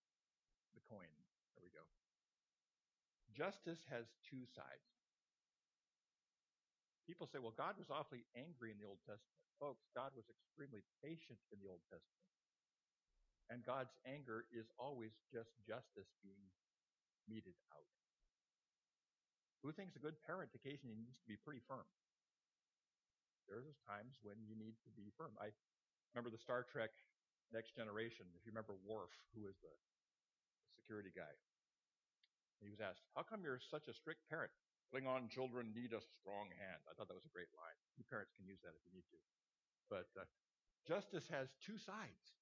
the 0.74 0.82
coin. 0.90 1.06
There 1.54 1.62
we 1.62 1.70
go. 1.70 1.86
Justice 3.30 3.86
has 3.92 4.10
two 4.26 4.42
sides. 4.50 4.90
People 7.06 7.30
say, 7.30 7.38
well, 7.38 7.54
God 7.54 7.78
was 7.78 7.86
awfully 7.86 8.26
angry 8.34 8.74
in 8.74 8.82
the 8.82 8.88
Old 8.88 8.98
Testament. 9.06 9.38
Folks, 9.62 9.86
God 9.94 10.10
was 10.18 10.26
extremely 10.26 10.82
patient 10.98 11.38
in 11.54 11.62
the 11.62 11.70
Old 11.70 11.84
Testament. 11.86 12.26
And 13.46 13.62
God's 13.62 13.94
anger 14.02 14.50
is 14.50 14.66
always 14.74 15.14
just 15.30 15.54
justice 15.62 16.10
being 16.18 16.50
meted 17.30 17.54
out. 17.70 17.86
Who 19.62 19.70
thinks 19.70 19.94
a 19.94 20.02
good 20.02 20.18
parent 20.26 20.50
occasionally 20.58 20.98
needs 20.98 21.22
to 21.22 21.30
be 21.30 21.38
pretty 21.38 21.62
firm? 21.70 21.86
There's 23.46 23.78
times 23.86 24.18
when 24.22 24.42
you 24.42 24.58
need 24.58 24.74
to 24.82 24.90
be 24.94 25.14
firm. 25.14 25.34
I 25.38 25.54
remember 26.12 26.34
the 26.34 26.42
Star 26.42 26.66
Trek 26.66 26.90
Next 27.54 27.74
Generation. 27.78 28.26
If 28.34 28.42
you 28.42 28.50
remember 28.50 28.74
Worf, 28.82 29.14
who 29.34 29.46
was 29.46 29.54
the 29.62 29.74
security 30.74 31.14
guy, 31.14 31.30
he 32.58 32.70
was 32.70 32.82
asked, 32.82 33.06
"How 33.14 33.22
come 33.22 33.46
you're 33.46 33.62
such 33.62 33.86
a 33.86 33.94
strict 33.94 34.26
parent?" 34.28 34.50
Klingon 34.90 35.30
children 35.30 35.74
need 35.74 35.92
a 35.92 36.02
strong 36.22 36.50
hand. 36.62 36.80
I 36.86 36.94
thought 36.94 37.10
that 37.10 37.18
was 37.18 37.26
a 37.26 37.34
great 37.34 37.50
line. 37.58 37.74
You 37.98 38.04
parents 38.06 38.32
can 38.34 38.46
use 38.46 38.62
that 38.62 38.74
if 38.74 38.82
you 38.86 38.94
need 38.94 39.08
to. 39.10 39.18
But 39.90 40.10
uh, 40.14 40.26
justice 40.86 41.26
has 41.30 41.50
two 41.58 41.78
sides. 41.78 42.34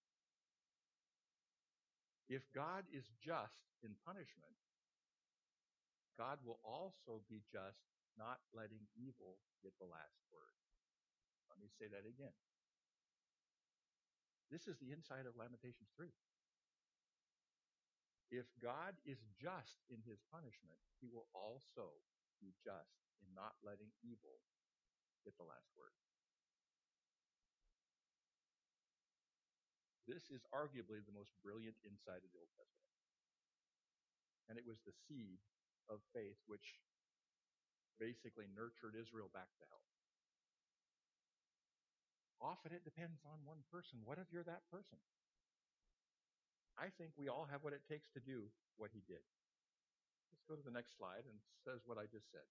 If 2.29 2.45
God 2.53 2.85
is 2.93 3.05
just 3.21 3.61
in 3.85 3.97
punishment, 4.05 4.57
God 6.17 6.41
will 6.45 6.61
also 6.65 7.21
be 7.29 7.45
just 7.53 7.85
not 8.17 8.41
letting 8.55 8.87
evil 8.97 9.41
get 9.61 9.77
the 9.81 9.89
last 9.89 10.21
word. 10.33 10.64
Let 11.55 11.63
me 11.63 11.71
say 11.71 11.87
that 11.87 12.03
again. 12.03 12.35
This 14.51 14.67
is 14.67 14.77
the 14.83 14.91
inside 14.91 15.25
of 15.25 15.39
Lamentations 15.39 15.95
3. 15.95 16.11
If 18.35 18.51
God 18.59 18.99
is 19.07 19.23
just 19.39 19.87
in 19.87 20.03
his 20.03 20.19
punishment, 20.35 20.83
he 20.99 21.07
will 21.07 21.31
also 21.31 22.03
be 22.43 22.51
just 22.59 22.99
in 23.23 23.31
not 23.31 23.55
letting 23.63 23.95
evil 24.03 24.43
get 25.23 25.39
the 25.39 25.47
last 25.47 25.71
word. 25.79 25.95
This 30.05 30.29
is 30.29 30.45
arguably 30.53 31.01
the 31.01 31.17
most 31.17 31.33
brilliant 31.41 31.79
insight 31.81 32.21
of 32.21 32.31
the 32.35 32.43
Old 32.43 32.53
Testament. 32.59 32.99
And 34.51 34.61
it 34.61 34.67
was 34.69 34.83
the 34.85 34.93
seed 34.93 35.41
of 35.89 36.05
faith 36.13 36.37
which 36.45 36.77
basically 37.97 38.51
nurtured 38.53 38.99
Israel 38.99 39.33
back 39.33 39.49
to 39.57 39.65
health. 39.73 39.94
Often 42.45 42.77
it 42.77 42.85
depends 42.85 43.25
on 43.25 43.41
one 43.49 43.65
person. 43.73 44.05
What 44.05 44.21
if 44.21 44.29
you're 44.29 44.45
that 44.45 44.69
person? 44.69 45.01
I 46.77 46.93
think 47.01 47.17
we 47.17 47.33
all 47.33 47.49
have 47.49 47.65
what 47.65 47.73
it 47.73 47.89
takes 47.89 48.13
to 48.13 48.21
do 48.21 48.53
what 48.77 48.93
he 48.93 49.01
did. 49.09 49.25
Let's 50.29 50.45
go 50.45 50.53
to 50.53 50.67
the 50.67 50.75
next 50.75 51.01
slide 51.01 51.25
and 51.25 51.41
says 51.65 51.81
what 51.89 51.97
I 51.97 52.05
just 52.05 52.29
said. 52.29 52.45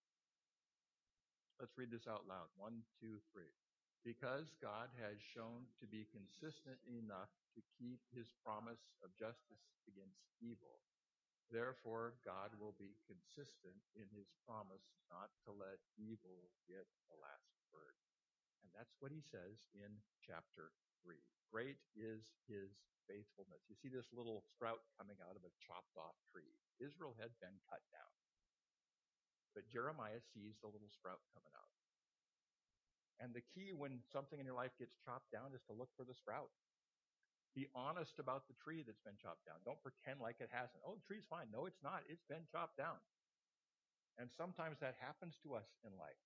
Let's 1.62 1.78
read 1.78 1.94
this 1.94 2.10
out 2.10 2.26
loud. 2.26 2.50
One, 2.58 2.82
two, 2.98 3.22
three. 3.30 3.54
Because 4.02 4.50
God 4.58 4.90
has 4.98 5.22
shown 5.22 5.70
to 5.78 5.86
be 5.86 6.10
consistent 6.10 6.82
enough 6.90 7.30
to 7.54 7.62
keep 7.78 8.02
his 8.12 8.34
promise 8.42 8.82
of 9.06 9.14
justice 9.16 9.64
against 9.86 10.26
evil, 10.42 10.82
therefore 11.54 12.18
God 12.26 12.52
will 12.58 12.76
be 12.82 12.98
consistent 13.06 13.78
in 13.94 14.10
his 14.12 14.28
promise 14.44 14.84
not 15.08 15.30
to 15.46 15.54
let 15.54 15.80
evil 15.96 16.50
get 16.66 16.90
the 17.08 17.16
last 17.22 17.54
word. 17.70 18.03
That's 18.74 18.94
what 19.00 19.14
he 19.14 19.22
says 19.22 19.62
in 19.78 20.02
chapter 20.26 20.74
3. 21.06 21.18
Great 21.54 21.78
is 21.94 22.26
his 22.50 22.74
faithfulness. 23.06 23.62
You 23.70 23.78
see 23.78 23.94
this 23.94 24.10
little 24.10 24.42
sprout 24.50 24.82
coming 24.98 25.18
out 25.22 25.38
of 25.38 25.46
a 25.46 25.54
chopped 25.62 25.94
off 25.96 26.18
tree. 26.34 26.50
Israel 26.82 27.14
had 27.22 27.32
been 27.38 27.56
cut 27.70 27.86
down. 27.94 28.14
But 29.54 29.70
Jeremiah 29.70 30.24
sees 30.34 30.58
the 30.60 30.72
little 30.72 30.90
sprout 30.90 31.22
coming 31.38 31.54
out. 31.54 31.70
And 33.22 33.30
the 33.30 33.46
key 33.54 33.70
when 33.70 34.02
something 34.10 34.42
in 34.42 34.50
your 34.50 34.58
life 34.58 34.74
gets 34.82 34.98
chopped 35.06 35.30
down 35.30 35.54
is 35.54 35.62
to 35.70 35.78
look 35.78 35.94
for 35.94 36.02
the 36.02 36.18
sprout. 36.18 36.50
Be 37.54 37.70
honest 37.78 38.18
about 38.18 38.50
the 38.50 38.58
tree 38.58 38.82
that's 38.82 39.06
been 39.06 39.22
chopped 39.22 39.46
down. 39.46 39.62
Don't 39.62 39.78
pretend 39.86 40.18
like 40.18 40.42
it 40.42 40.50
hasn't. 40.50 40.82
Oh, 40.82 40.98
the 40.98 41.06
tree's 41.06 41.30
fine. 41.30 41.54
No, 41.54 41.70
it's 41.70 41.86
not. 41.86 42.02
It's 42.10 42.26
been 42.26 42.50
chopped 42.50 42.82
down. 42.82 42.98
And 44.18 44.34
sometimes 44.34 44.82
that 44.82 44.98
happens 44.98 45.38
to 45.46 45.54
us 45.54 45.70
in 45.86 45.94
life. 46.02 46.18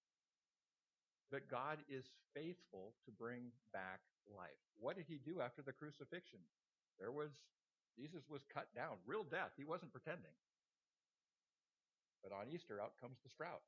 But 1.31 1.51
God 1.51 1.83
is 1.91 2.07
faithful 2.33 2.95
to 3.03 3.11
bring 3.11 3.51
back 3.73 3.99
life. 4.31 4.61
What 4.79 4.95
did 4.95 5.05
he 5.07 5.19
do 5.19 5.41
after 5.41 5.61
the 5.61 5.75
crucifixion? 5.75 6.39
There 6.99 7.11
was, 7.11 7.31
Jesus 7.99 8.23
was 8.31 8.47
cut 8.47 8.71
down, 8.75 8.97
real 9.05 9.23
death. 9.27 9.51
He 9.57 9.67
wasn't 9.67 9.91
pretending. 9.91 10.33
But 12.23 12.31
on 12.31 12.47
Easter, 12.47 12.79
out 12.79 12.95
comes 12.99 13.19
the 13.23 13.29
sprout. 13.29 13.61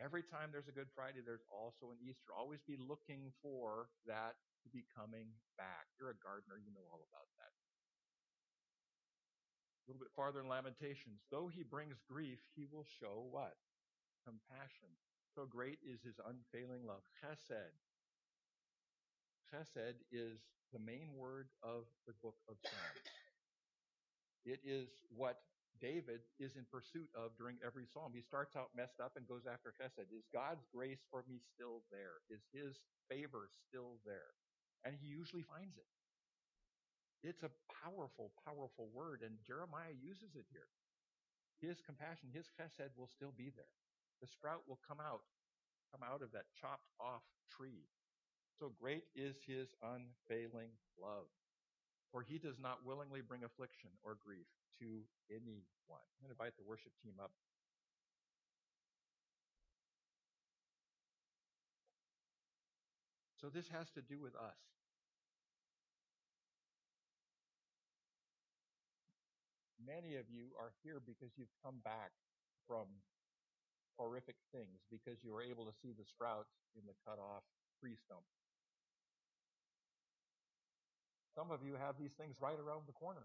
Every 0.00 0.24
time 0.24 0.48
there's 0.48 0.68
a 0.68 0.74
Good 0.74 0.88
Friday, 0.96 1.20
there's 1.20 1.44
also 1.52 1.92
an 1.92 2.00
Easter. 2.00 2.32
Always 2.32 2.64
be 2.64 2.80
looking 2.80 3.32
for 3.44 3.92
that 4.08 4.40
to 4.64 4.68
be 4.72 4.88
coming 4.96 5.28
back. 5.60 5.92
You're 6.00 6.16
a 6.16 6.24
gardener, 6.24 6.56
you 6.56 6.72
know 6.72 6.84
all 6.88 7.04
about 7.04 7.28
that. 7.36 7.52
A 9.84 9.92
little 9.92 10.00
bit 10.00 10.12
farther 10.16 10.40
in 10.40 10.48
Lamentations, 10.48 11.20
though 11.28 11.52
he 11.52 11.64
brings 11.64 12.00
grief, 12.08 12.40
he 12.56 12.64
will 12.64 12.86
show 13.00 13.28
what? 13.28 13.60
Compassion. 14.24 14.92
So 15.34 15.46
great 15.46 15.78
is 15.86 16.02
his 16.02 16.18
unfailing 16.18 16.82
love. 16.86 17.02
Chesed. 17.22 17.74
Chesed 19.46 20.02
is 20.10 20.38
the 20.72 20.78
main 20.82 21.14
word 21.16 21.48
of 21.62 21.86
the 22.06 22.14
book 22.22 22.36
of 22.48 22.56
Psalms. 22.62 23.06
It 24.44 24.60
is 24.64 24.88
what 25.14 25.38
David 25.80 26.20
is 26.38 26.56
in 26.56 26.66
pursuit 26.66 27.08
of 27.14 27.32
during 27.38 27.56
every 27.64 27.86
psalm. 27.86 28.12
He 28.14 28.22
starts 28.22 28.56
out 28.56 28.74
messed 28.76 28.98
up 28.98 29.14
and 29.16 29.26
goes 29.26 29.46
after 29.46 29.70
Chesed. 29.70 30.10
Is 30.10 30.26
God's 30.32 30.66
grace 30.74 31.00
for 31.10 31.24
me 31.28 31.38
still 31.54 31.86
there? 31.90 32.20
Is 32.28 32.42
his 32.52 32.82
favor 33.08 33.48
still 33.68 34.02
there? 34.04 34.34
And 34.84 34.96
he 34.98 35.08
usually 35.08 35.46
finds 35.46 35.76
it. 35.76 35.88
It's 37.22 37.44
a 37.44 37.52
powerful, 37.84 38.32
powerful 38.44 38.88
word, 38.92 39.20
and 39.20 39.36
Jeremiah 39.46 39.92
uses 40.00 40.34
it 40.34 40.48
here. 40.50 40.68
His 41.60 41.80
compassion, 41.84 42.32
his 42.32 42.48
chesed 42.56 42.96
will 42.96 43.12
still 43.12 43.32
be 43.36 43.52
there. 43.52 43.76
The 44.20 44.28
sprout 44.28 44.68
will 44.68 44.78
come 44.86 45.00
out, 45.00 45.24
come 45.90 46.04
out 46.04 46.22
of 46.22 46.32
that 46.32 46.52
chopped 46.60 46.92
off 47.00 47.24
tree. 47.50 47.88
So 48.58 48.72
great 48.80 49.04
is 49.16 49.36
his 49.46 49.72
unfailing 49.80 50.76
love. 51.00 51.32
For 52.12 52.22
he 52.22 52.38
does 52.38 52.58
not 52.60 52.84
willingly 52.84 53.20
bring 53.22 53.44
affliction 53.44 53.90
or 54.04 54.18
grief 54.20 54.46
to 54.80 55.00
anyone. 55.30 56.04
I'm 56.04 56.20
going 56.20 56.34
to 56.34 56.36
invite 56.36 56.56
the 56.58 56.68
worship 56.68 56.92
team 57.02 57.14
up. 57.22 57.30
So 63.40 63.48
this 63.48 63.68
has 63.72 63.88
to 63.96 64.02
do 64.02 64.20
with 64.20 64.34
us. 64.36 64.60
Many 69.80 70.16
of 70.16 70.28
you 70.28 70.52
are 70.60 70.76
here 70.84 71.00
because 71.00 71.32
you've 71.40 71.54
come 71.64 71.80
back 71.82 72.12
from 72.68 72.84
horrific 73.98 74.36
things, 74.52 74.82
because 74.90 75.22
you 75.22 75.32
were 75.32 75.42
able 75.42 75.64
to 75.66 75.74
see 75.82 75.92
the 75.92 76.04
sprouts 76.04 76.52
in 76.76 76.82
the 76.86 76.96
cut 77.06 77.18
off 77.18 77.42
tree 77.80 77.96
stump. 77.96 78.24
Some 81.34 81.50
of 81.50 81.62
you 81.62 81.78
have 81.78 81.96
these 81.96 82.12
things 82.18 82.36
right 82.40 82.58
around 82.58 82.84
the 82.86 82.96
corner. 82.96 83.24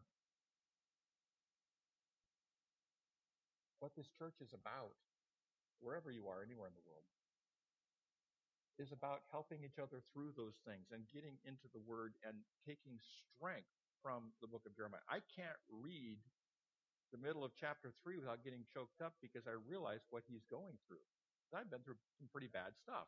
What 3.80 3.92
this 3.98 4.08
church 4.18 4.40
is 4.42 4.54
about, 4.54 4.96
wherever 5.82 6.10
you 6.10 6.26
are, 6.30 6.42
anywhere 6.42 6.70
in 6.70 6.78
the 6.78 6.88
world, 6.88 7.06
is 8.78 8.92
about 8.92 9.24
helping 9.32 9.64
each 9.64 9.80
other 9.80 10.04
through 10.12 10.36
those 10.36 10.58
things 10.68 10.92
and 10.92 11.08
getting 11.14 11.40
into 11.48 11.68
the 11.72 11.80
Word 11.80 12.14
and 12.28 12.36
taking 12.68 13.00
strength 13.00 13.72
from 14.04 14.36
the 14.42 14.48
book 14.48 14.68
of 14.68 14.76
Jeremiah. 14.76 15.06
I 15.08 15.24
can't 15.34 15.58
read 15.72 16.20
the 17.12 17.22
middle 17.22 17.44
of 17.44 17.52
chapter 17.60 17.94
3 18.04 18.18
without 18.18 18.44
getting 18.44 18.66
choked 18.74 19.02
up 19.02 19.14
because 19.22 19.46
I 19.46 19.58
realize 19.68 20.02
what 20.10 20.24
he's 20.28 20.46
going 20.50 20.78
through. 20.88 21.04
I've 21.56 21.72
been 21.72 21.86
through 21.86 22.02
some 22.20 22.28
pretty 22.28 22.52
bad 22.52 22.76
stuff. 22.76 23.08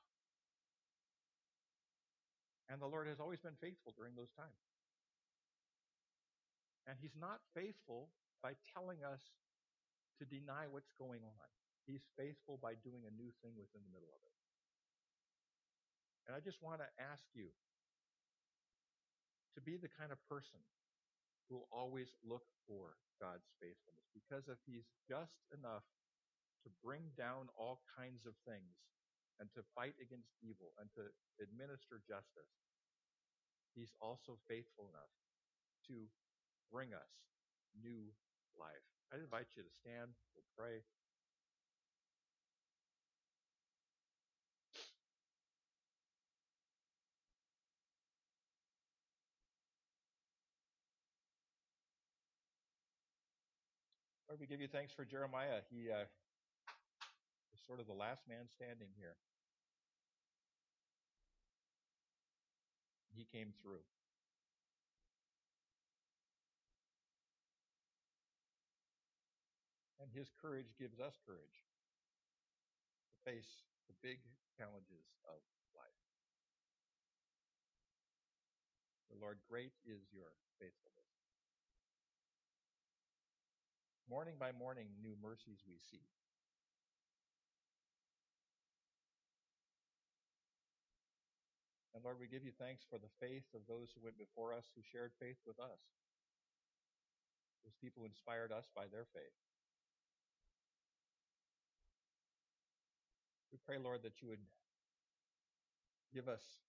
And 2.72 2.80
the 2.80 2.88
Lord 2.88 3.08
has 3.12 3.20
always 3.20 3.44
been 3.44 3.60
faithful 3.60 3.92
during 3.96 4.16
those 4.16 4.32
times. 4.40 4.64
And 6.88 6.96
he's 7.00 7.16
not 7.20 7.44
faithful 7.52 8.08
by 8.40 8.56
telling 8.72 9.04
us 9.04 9.20
to 10.20 10.24
deny 10.24 10.72
what's 10.72 10.92
going 10.96 11.28
on. 11.28 11.48
He's 11.84 12.04
faithful 12.16 12.60
by 12.60 12.80
doing 12.80 13.04
a 13.04 13.12
new 13.12 13.32
thing 13.44 13.56
within 13.60 13.84
the 13.84 13.92
middle 13.92 14.12
of 14.12 14.22
it. 14.24 14.36
And 16.28 16.36
I 16.36 16.44
just 16.44 16.60
want 16.60 16.84
to 16.84 16.90
ask 17.00 17.24
you 17.36 17.52
to 19.56 19.60
be 19.64 19.80
the 19.80 19.88
kind 19.88 20.12
of 20.12 20.20
person 20.28 20.60
will 21.50 21.68
always 21.72 22.12
look 22.24 22.46
for 22.68 23.00
God's 23.22 23.48
faithfulness. 23.62 24.08
Because 24.14 24.48
if 24.52 24.60
He's 24.68 24.88
just 25.08 25.40
enough 25.54 25.86
to 26.66 26.70
bring 26.84 27.14
down 27.16 27.48
all 27.56 27.82
kinds 27.96 28.26
of 28.28 28.36
things 28.44 28.76
and 29.40 29.48
to 29.54 29.62
fight 29.78 29.96
against 30.02 30.34
evil 30.42 30.74
and 30.82 30.90
to 30.98 31.08
administer 31.40 32.04
justice, 32.04 32.52
He's 33.78 33.94
also 34.02 34.42
faithful 34.50 34.90
enough 34.90 35.14
to 35.88 36.10
bring 36.74 36.92
us 36.92 37.14
new 37.78 38.10
life. 38.58 38.84
I 39.14 39.22
invite 39.22 39.54
you 39.56 39.64
to 39.64 39.74
stand. 39.80 40.12
We'll 40.36 40.50
pray. 40.58 40.84
Lord, 54.38 54.46
we 54.46 54.54
give 54.54 54.62
you 54.62 54.70
thanks 54.70 54.94
for 54.94 55.04
Jeremiah. 55.04 55.66
He 55.74 55.90
uh, 55.90 56.06
is 56.06 57.60
sort 57.66 57.80
of 57.80 57.88
the 57.88 57.98
last 57.98 58.22
man 58.30 58.46
standing 58.54 58.94
here. 58.94 59.18
He 63.18 63.26
came 63.26 63.50
through. 63.64 63.82
And 69.98 70.14
his 70.14 70.30
courage 70.38 70.70
gives 70.78 71.00
us 71.00 71.18
courage 71.26 71.58
to 73.10 73.32
face 73.32 73.66
the 73.90 73.98
big 74.06 74.22
challenges 74.54 75.18
of 75.26 75.42
life. 75.74 76.02
The 79.10 79.18
Lord, 79.18 79.40
great 79.50 79.74
is 79.82 80.06
your 80.14 80.30
faithfulness. 80.62 81.07
Morning 84.08 84.40
by 84.40 84.56
morning, 84.56 84.88
new 85.04 85.20
mercies 85.20 85.68
we 85.68 85.76
see. 85.84 86.08
And 91.92 92.00
Lord, 92.08 92.16
we 92.16 92.32
give 92.32 92.48
you 92.48 92.56
thanks 92.56 92.88
for 92.88 92.96
the 92.96 93.12
faith 93.20 93.44
of 93.52 93.68
those 93.68 93.92
who 93.92 94.00
went 94.00 94.16
before 94.16 94.56
us, 94.56 94.72
who 94.72 94.80
shared 94.80 95.12
faith 95.20 95.36
with 95.44 95.60
us. 95.60 95.84
Those 97.68 97.76
people 97.84 98.00
who 98.00 98.08
inspired 98.08 98.56
us 98.56 98.72
by 98.72 98.88
their 98.88 99.04
faith. 99.12 99.36
We 103.52 103.60
pray, 103.60 103.76
Lord, 103.76 104.08
that 104.08 104.24
you 104.24 104.32
would 104.32 104.46
give 106.16 106.32
us 106.32 106.64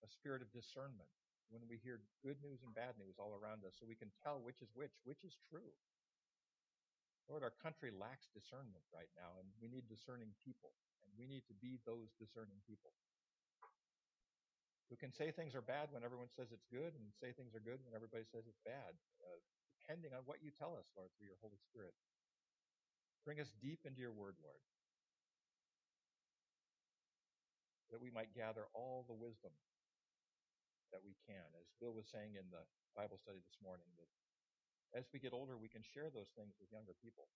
a 0.00 0.08
spirit 0.08 0.40
of 0.40 0.48
discernment 0.48 1.12
when 1.52 1.60
we 1.68 1.76
hear 1.76 2.00
good 2.24 2.40
news 2.40 2.64
and 2.64 2.72
bad 2.72 2.96
news 2.96 3.20
all 3.20 3.36
around 3.36 3.68
us 3.68 3.76
so 3.76 3.84
we 3.84 4.00
can 4.00 4.08
tell 4.24 4.40
which 4.40 4.64
is 4.64 4.72
which, 4.72 4.96
which 5.04 5.28
is 5.28 5.36
true. 5.52 5.76
Lord, 7.28 7.44
our 7.44 7.52
country 7.60 7.92
lacks 7.92 8.32
discernment 8.32 8.84
right 8.88 9.12
now, 9.12 9.36
and 9.36 9.46
we 9.60 9.68
need 9.68 9.84
discerning 9.84 10.32
people, 10.40 10.72
and 11.04 11.12
we 11.20 11.28
need 11.28 11.44
to 11.52 11.56
be 11.60 11.76
those 11.84 12.08
discerning 12.16 12.56
people 12.64 12.96
who 14.88 14.96
can 14.96 15.12
say 15.12 15.28
things 15.28 15.52
are 15.52 15.64
bad 15.64 15.92
when 15.92 16.00
everyone 16.00 16.32
says 16.32 16.48
it's 16.48 16.64
good, 16.72 16.96
and 16.96 17.12
say 17.20 17.36
things 17.36 17.52
are 17.52 17.60
good 17.60 17.84
when 17.84 17.92
everybody 17.92 18.24
says 18.24 18.48
it's 18.48 18.64
bad, 18.64 18.96
uh, 19.20 19.36
depending 19.76 20.16
on 20.16 20.24
what 20.24 20.40
you 20.40 20.48
tell 20.48 20.72
us, 20.80 20.88
Lord, 20.96 21.12
through 21.16 21.28
your 21.28 21.40
Holy 21.44 21.60
Spirit. 21.68 21.92
Bring 23.28 23.36
us 23.44 23.52
deep 23.60 23.84
into 23.84 24.00
your 24.00 24.16
word, 24.16 24.40
Lord, 24.40 24.64
that 27.92 28.00
we 28.00 28.08
might 28.08 28.32
gather 28.32 28.64
all 28.72 29.04
the 29.04 29.16
wisdom 29.16 29.52
that 30.88 31.04
we 31.04 31.12
can. 31.28 31.44
As 31.60 31.68
Bill 31.76 31.92
was 31.92 32.08
saying 32.08 32.40
in 32.40 32.48
the 32.48 32.64
Bible 32.96 33.20
study 33.20 33.44
this 33.44 33.60
morning, 33.60 33.88
that 34.00 34.08
as 34.96 35.04
we 35.12 35.20
get 35.20 35.36
older, 35.36 35.56
we 35.56 35.68
can 35.68 35.84
share 35.84 36.08
those 36.08 36.32
things 36.32 36.56
with 36.60 36.72
younger 36.72 36.96
people. 36.96 37.28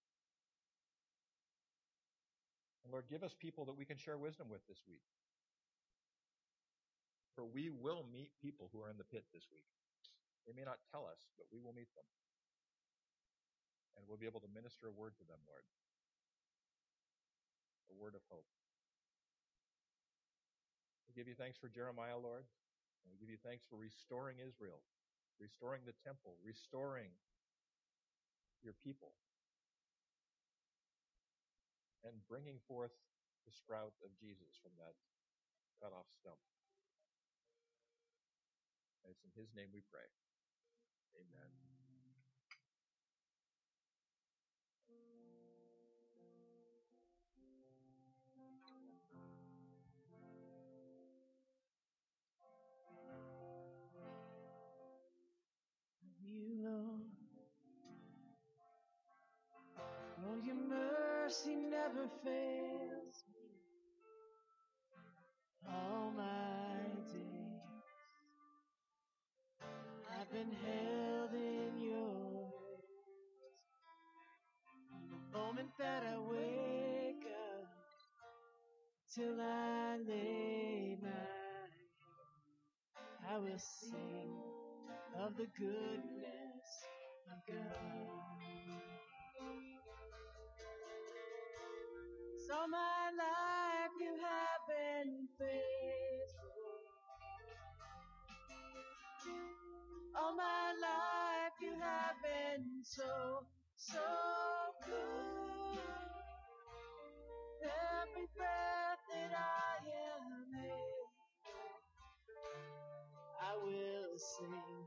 And 2.84 2.90
Lord, 2.90 3.06
give 3.08 3.22
us 3.22 3.34
people 3.36 3.64
that 3.66 3.76
we 3.76 3.84
can 3.84 3.98
share 3.98 4.18
wisdom 4.18 4.48
with 4.48 4.64
this 4.66 4.82
week. 4.88 5.04
For 7.36 7.44
we 7.44 7.70
will 7.70 8.04
meet 8.12 8.32
people 8.40 8.68
who 8.72 8.80
are 8.82 8.90
in 8.90 8.98
the 8.98 9.08
pit 9.08 9.24
this 9.32 9.46
week. 9.52 9.68
They 10.44 10.52
may 10.52 10.66
not 10.66 10.82
tell 10.90 11.06
us, 11.06 11.30
but 11.38 11.46
we 11.52 11.62
will 11.62 11.72
meet 11.72 11.88
them. 11.94 12.04
And 13.96 14.04
we'll 14.08 14.20
be 14.20 14.26
able 14.26 14.42
to 14.42 14.50
minister 14.50 14.88
a 14.88 14.94
word 14.94 15.14
to 15.20 15.24
them, 15.28 15.38
Lord. 15.46 15.64
A 17.92 17.96
word 17.96 18.16
of 18.16 18.24
hope. 18.32 18.48
We 21.06 21.14
give 21.14 21.28
you 21.28 21.36
thanks 21.36 21.60
for 21.60 21.68
Jeremiah, 21.68 22.18
Lord. 22.18 22.48
And 23.04 23.08
we 23.12 23.20
give 23.20 23.30
you 23.30 23.40
thanks 23.44 23.62
for 23.68 23.76
restoring 23.76 24.40
Israel, 24.40 24.80
restoring 25.38 25.84
the 25.84 25.96
temple, 26.02 26.40
restoring 26.40 27.12
your 28.64 28.74
people 28.82 29.14
and 32.02 32.14
bringing 32.26 32.58
forth 32.66 32.94
the 33.46 33.54
sprout 33.54 33.94
of 34.02 34.10
Jesus 34.18 34.58
from 34.62 34.74
that 34.78 34.94
cut 35.82 35.94
off 35.94 36.06
stump. 36.18 36.38
And 39.02 39.10
it's 39.10 39.22
in 39.26 39.34
his 39.34 39.50
name 39.54 39.70
we 39.74 39.82
pray. 39.90 40.06
Amen. 41.18 41.61
Mercy 61.32 61.56
never 61.56 62.08
fails 62.22 63.24
me 63.32 63.48
all 65.66 66.12
my 66.14 66.74
days. 67.10 67.84
I've 70.12 70.30
been 70.30 70.52
held 70.52 71.32
in 71.32 71.78
your 71.80 72.52
hands 74.92 75.08
the 75.10 75.38
moment 75.38 75.70
that 75.78 76.02
I 76.02 76.18
wake 76.18 77.24
up 77.48 77.68
till 79.14 79.40
I 79.40 79.96
lay 80.06 80.98
my 81.00 81.08
head. 81.08 81.70
I 83.30 83.38
will 83.38 83.58
sing 83.58 84.36
of 85.18 85.34
the 85.38 85.46
goodness 85.58 86.68
of 87.30 87.38
God. 87.48 88.51
So 92.52 92.58
my 92.68 93.08
life 93.16 93.96
you 93.98 94.12
have 94.20 94.62
been 94.68 95.26
faithful. 95.38 96.84
All 100.14 100.36
my 100.36 100.74
life 100.76 101.56
you 101.62 101.72
have 101.80 102.16
been 102.22 102.84
so, 102.84 103.46
so 103.76 104.04
good. 104.84 105.80
Every 107.64 108.28
breath 108.36 109.00
that 109.08 109.32
I 109.32 109.88
am 110.12 110.52
able, 110.52 111.08
I 113.40 113.56
will 113.64 114.18
sing 114.18 114.84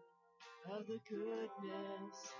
of 0.70 0.86
the 0.86 1.00
goodness 1.10 2.36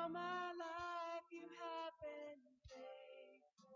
All 0.08 0.14
my 0.14 0.52
life 0.58 1.26
you 1.30 1.44
have 1.60 1.92
been 2.00 2.40
faithful. 2.68 3.68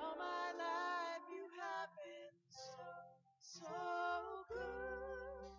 All 0.00 0.16
my 0.16 0.52
life 0.56 1.24
you 1.28 1.44
have 1.60 1.90
been 1.96 2.32
so, 2.48 2.88
so 3.40 4.46
good. 4.48 5.52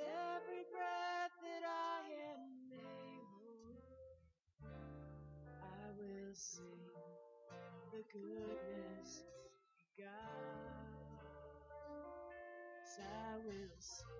Every 0.00 0.64
breath 0.72 1.36
that 1.42 1.64
I 1.68 2.00
am 2.32 2.72
able, 2.72 3.76
I 5.60 5.92
will 5.98 6.34
sing 6.34 6.88
the 7.92 8.02
goodness 8.12 9.20
of 9.20 9.52
God. 9.98 11.02
I 13.00 13.36
will 13.44 13.70
sing 13.78 14.11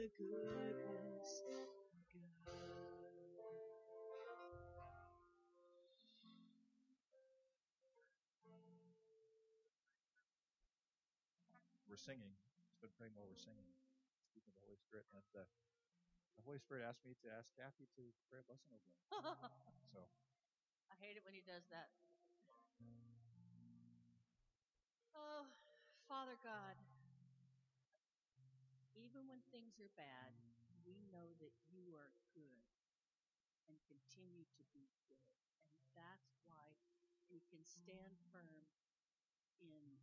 the 0.00 0.08
goodness 0.16 1.44
of 1.44 1.68
God. 2.48 2.80
We're 11.84 12.00
singing. 12.00 12.32
Just 12.64 12.80
been 12.80 12.88
praying 12.96 13.12
while 13.12 13.28
we're 13.28 13.36
singing. 13.36 13.68
Speaking 14.24 14.56
of 14.56 14.64
the 14.64 14.72
Holy 14.72 14.80
Spirit. 14.80 15.04
And 15.12 15.20
uh, 15.36 15.44
the 16.40 16.48
Holy 16.48 16.56
Spirit 16.64 16.80
asked 16.88 17.04
me 17.04 17.12
to 17.20 17.28
ask 17.36 17.52
Kathy 17.52 17.84
to 18.00 18.08
pray 18.32 18.40
a 18.40 18.46
blessing 18.48 18.72
over 18.72 18.88
them. 18.88 18.96
So 19.92 20.06
I 20.88 20.96
hate 21.02 21.18
it 21.18 21.26
when 21.26 21.34
he 21.34 21.42
does 21.44 21.66
that. 21.74 21.90
Oh, 25.12 25.44
Father 26.06 26.38
God, 26.40 26.78
even 29.10 29.26
when 29.26 29.42
things 29.50 29.74
are 29.82 29.90
bad, 29.98 30.30
we 30.86 31.02
know 31.10 31.34
that 31.42 31.50
you 31.66 31.98
are 31.98 32.14
good 32.30 32.62
and 33.66 33.74
continue 33.90 34.46
to 34.54 34.62
be 34.70 34.86
good. 35.02 35.26
And 35.74 35.90
that's 35.98 36.38
why 36.46 36.78
we 37.26 37.42
can 37.50 37.66
stand 37.66 38.22
firm 38.30 38.70
in 39.58 39.98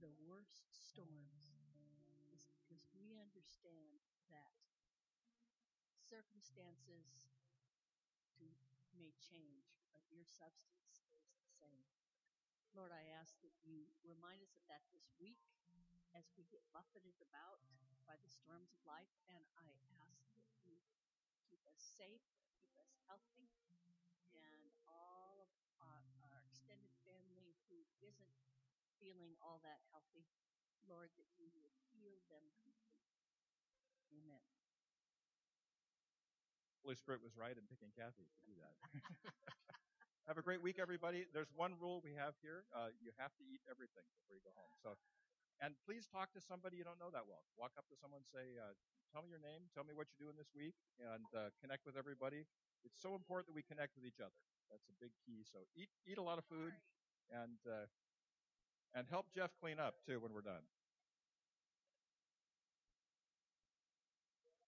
the 0.00 0.08
worst 0.24 0.72
storms, 0.72 1.52
is 2.32 2.48
because 2.56 2.88
we 2.96 3.20
understand 3.20 4.00
that 4.32 4.56
circumstances 6.08 7.28
may 8.96 9.12
change, 9.20 9.76
but 9.92 10.00
your 10.08 10.24
substance 10.24 11.04
is 11.20 11.36
the 11.36 11.44
same. 11.60 11.84
Lord, 12.72 12.96
I 12.96 13.12
ask 13.12 13.36
that 13.44 13.52
you 13.60 13.92
remind 14.00 14.40
us 14.40 14.56
of 14.56 14.64
that 14.72 14.88
this 14.88 15.12
week 15.20 15.44
as 16.14 16.30
we 16.38 16.46
get 16.48 16.62
buffeted 16.70 17.18
about 17.18 17.58
by 18.06 18.14
the 18.22 18.30
storms 18.30 18.70
of 18.70 18.80
life. 18.86 19.10
And 19.26 19.42
I 19.58 19.74
ask 20.06 20.22
that 20.38 20.46
you 20.62 20.78
keep 21.50 21.60
us 21.66 21.78
safe, 21.78 22.22
keep 22.62 22.74
us 22.78 22.94
healthy, 23.10 23.50
and 24.30 24.70
all 24.86 25.42
of 25.42 25.50
our, 25.82 26.06
our 26.30 26.40
extended 26.46 26.94
family 27.02 27.58
who 27.66 27.82
isn't 28.02 28.34
feeling 29.02 29.34
all 29.42 29.58
that 29.66 29.82
healthy. 29.90 30.24
Lord, 30.86 31.10
that 31.16 31.28
you 31.40 31.48
would 31.56 31.72
heal 31.96 32.20
them 32.28 32.44
completely. 32.60 33.08
Amen. 34.12 34.44
Holy 36.84 37.00
Spirit 37.00 37.24
was 37.24 37.32
right 37.32 37.56
in 37.56 37.64
picking 37.64 37.88
Kathy 37.96 38.28
to 38.28 38.40
do 38.44 38.52
that. 38.60 38.76
have 40.28 40.36
a 40.36 40.44
great 40.44 40.60
week, 40.60 40.76
everybody. 40.76 41.24
There's 41.32 41.48
one 41.56 41.72
rule 41.80 42.04
we 42.04 42.12
have 42.20 42.36
here: 42.44 42.68
uh, 42.76 42.92
you 43.00 43.16
have 43.16 43.32
to 43.40 43.44
eat 43.48 43.64
everything 43.64 44.04
before 44.20 44.36
you 44.36 44.44
go 44.44 44.52
home. 44.52 44.68
So, 44.84 44.92
and 45.64 45.72
please 45.88 46.04
talk 46.04 46.28
to 46.36 46.40
somebody 46.44 46.76
you 46.76 46.84
don't 46.84 47.00
know 47.00 47.08
that 47.08 47.24
well. 47.24 47.48
Walk 47.56 47.72
up 47.80 47.88
to 47.88 47.96
someone, 47.96 48.20
say, 48.28 48.60
uh, 48.60 48.76
"Tell 49.08 49.24
me 49.24 49.32
your 49.32 49.40
name. 49.40 49.72
Tell 49.72 49.88
me 49.88 49.96
what 49.96 50.12
you're 50.12 50.28
doing 50.28 50.36
this 50.36 50.52
week," 50.52 50.76
and 51.00 51.24
uh, 51.32 51.48
connect 51.64 51.88
with 51.88 51.96
everybody. 51.96 52.44
It's 52.84 53.00
so 53.00 53.16
important 53.16 53.48
that 53.48 53.56
we 53.56 53.64
connect 53.64 53.96
with 53.96 54.04
each 54.04 54.20
other. 54.20 54.36
That's 54.68 54.84
a 54.92 54.96
big 55.00 55.16
key. 55.24 55.40
So 55.48 55.64
eat 55.72 55.88
eat 56.04 56.20
a 56.20 56.26
lot 56.26 56.36
of 56.36 56.44
food, 56.44 56.76
and 57.32 57.56
uh, 57.64 57.88
and 58.92 59.08
help 59.08 59.32
Jeff 59.32 59.56
clean 59.56 59.80
up 59.80 60.04
too 60.04 60.20
when 60.20 60.36
we're 60.36 60.44
done. 60.44 60.68